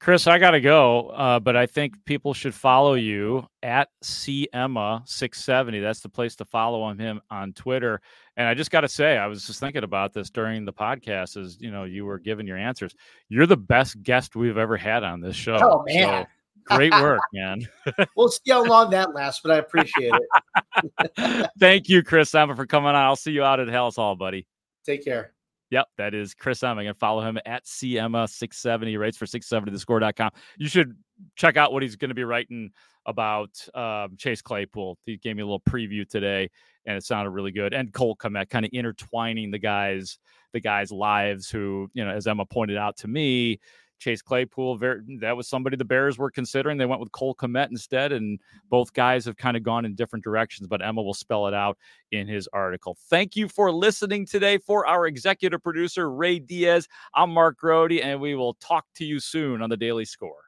Chris, 0.04 0.26
I 0.26 0.38
got 0.38 0.50
to 0.50 0.60
go, 0.60 1.08
uh, 1.08 1.40
but 1.40 1.56
I 1.56 1.64
think 1.64 1.94
people 2.04 2.34
should 2.34 2.54
follow 2.54 2.92
you 2.92 3.46
at 3.62 3.88
CEmma670. 4.02 5.80
That's 5.80 6.00
the 6.00 6.10
place 6.10 6.36
to 6.36 6.44
follow 6.44 6.82
on 6.82 6.98
him 6.98 7.22
on 7.30 7.54
Twitter. 7.54 8.02
And 8.36 8.46
I 8.46 8.52
just 8.52 8.70
got 8.70 8.82
to 8.82 8.88
say, 8.88 9.16
I 9.16 9.28
was 9.28 9.46
just 9.46 9.60
thinking 9.60 9.82
about 9.82 10.12
this 10.12 10.28
during 10.28 10.66
the 10.66 10.74
podcast 10.74 11.42
as 11.42 11.58
you 11.58 11.70
know 11.70 11.84
you 11.84 12.04
were 12.04 12.18
giving 12.18 12.46
your 12.46 12.58
answers. 12.58 12.94
You're 13.30 13.46
the 13.46 13.56
best 13.56 14.02
guest 14.02 14.36
we've 14.36 14.58
ever 14.58 14.76
had 14.76 15.04
on 15.04 15.22
this 15.22 15.36
show. 15.36 15.58
Oh 15.62 15.84
man. 15.86 16.24
So 16.24 16.28
great 16.64 16.92
work, 16.92 17.20
man. 17.32 17.66
we'll 18.16 18.28
see 18.28 18.50
how 18.50 18.64
long 18.64 18.90
that 18.90 19.14
lasts, 19.14 19.40
but 19.42 19.52
I 19.52 19.56
appreciate 19.58 20.12
it. 20.14 21.50
Thank 21.58 21.88
you, 21.88 22.02
Chris 22.02 22.34
Emma, 22.34 22.56
for 22.56 22.66
coming 22.66 22.88
on. 22.88 22.96
I'll 22.96 23.16
see 23.16 23.32
you 23.32 23.44
out 23.44 23.60
at 23.60 23.68
Halas 23.68 23.96
Hall, 23.96 24.16
buddy. 24.16 24.46
Take 24.84 25.04
care. 25.04 25.32
Yep, 25.70 25.88
that 25.98 26.14
is 26.14 26.34
Chris 26.34 26.62
Emma. 26.62 26.82
And 26.82 26.96
follow 26.96 27.20
him 27.22 27.38
at 27.46 27.64
CEmma670. 27.64 28.86
He 28.86 28.96
writes 28.96 29.16
for 29.16 29.26
670thescore.com. 29.26 30.30
You 30.56 30.68
should 30.68 30.96
check 31.36 31.56
out 31.56 31.72
what 31.72 31.82
he's 31.82 31.96
going 31.96 32.10
to 32.10 32.14
be 32.14 32.24
writing 32.24 32.70
about 33.06 33.50
um, 33.74 34.16
Chase 34.16 34.42
Claypool. 34.42 34.98
He 35.04 35.16
gave 35.16 35.36
me 35.36 35.42
a 35.42 35.46
little 35.46 35.60
preview 35.60 36.08
today, 36.08 36.50
and 36.86 36.96
it 36.96 37.04
sounded 37.04 37.30
really 37.30 37.52
good. 37.52 37.74
And 37.74 37.92
Cole 37.92 38.16
Kmet, 38.16 38.50
kind 38.50 38.64
of 38.64 38.70
intertwining 38.72 39.50
the 39.50 39.58
guys, 39.58 40.18
the 40.52 40.60
guys' 40.60 40.92
lives 40.92 41.50
who, 41.50 41.88
you 41.92 42.04
know, 42.04 42.10
as 42.10 42.26
Emma 42.26 42.46
pointed 42.46 42.76
out 42.76 42.96
to 42.98 43.08
me, 43.08 43.60
Chase 43.98 44.22
Claypool, 44.22 44.76
very, 44.76 45.00
that 45.20 45.36
was 45.36 45.48
somebody 45.48 45.76
the 45.76 45.84
Bears 45.84 46.18
were 46.18 46.30
considering. 46.30 46.78
They 46.78 46.86
went 46.86 47.00
with 47.00 47.12
Cole 47.12 47.34
Kmet 47.34 47.70
instead, 47.70 48.12
and 48.12 48.38
both 48.70 48.92
guys 48.92 49.24
have 49.24 49.36
kind 49.36 49.56
of 49.56 49.62
gone 49.62 49.84
in 49.84 49.94
different 49.94 50.24
directions, 50.24 50.68
but 50.68 50.84
Emma 50.84 51.02
will 51.02 51.14
spell 51.14 51.46
it 51.46 51.54
out 51.54 51.78
in 52.12 52.28
his 52.28 52.48
article. 52.52 52.96
Thank 53.08 53.36
you 53.36 53.48
for 53.48 53.72
listening 53.72 54.26
today. 54.26 54.58
For 54.58 54.86
our 54.86 55.06
executive 55.06 55.62
producer, 55.62 56.10
Ray 56.10 56.38
Diaz, 56.38 56.88
I'm 57.14 57.30
Mark 57.30 57.58
Grote, 57.58 57.92
and 57.92 58.20
we 58.20 58.34
will 58.34 58.54
talk 58.54 58.84
to 58.96 59.04
you 59.04 59.20
soon 59.20 59.62
on 59.62 59.70
the 59.70 59.76
Daily 59.76 60.04
Score. 60.04 60.44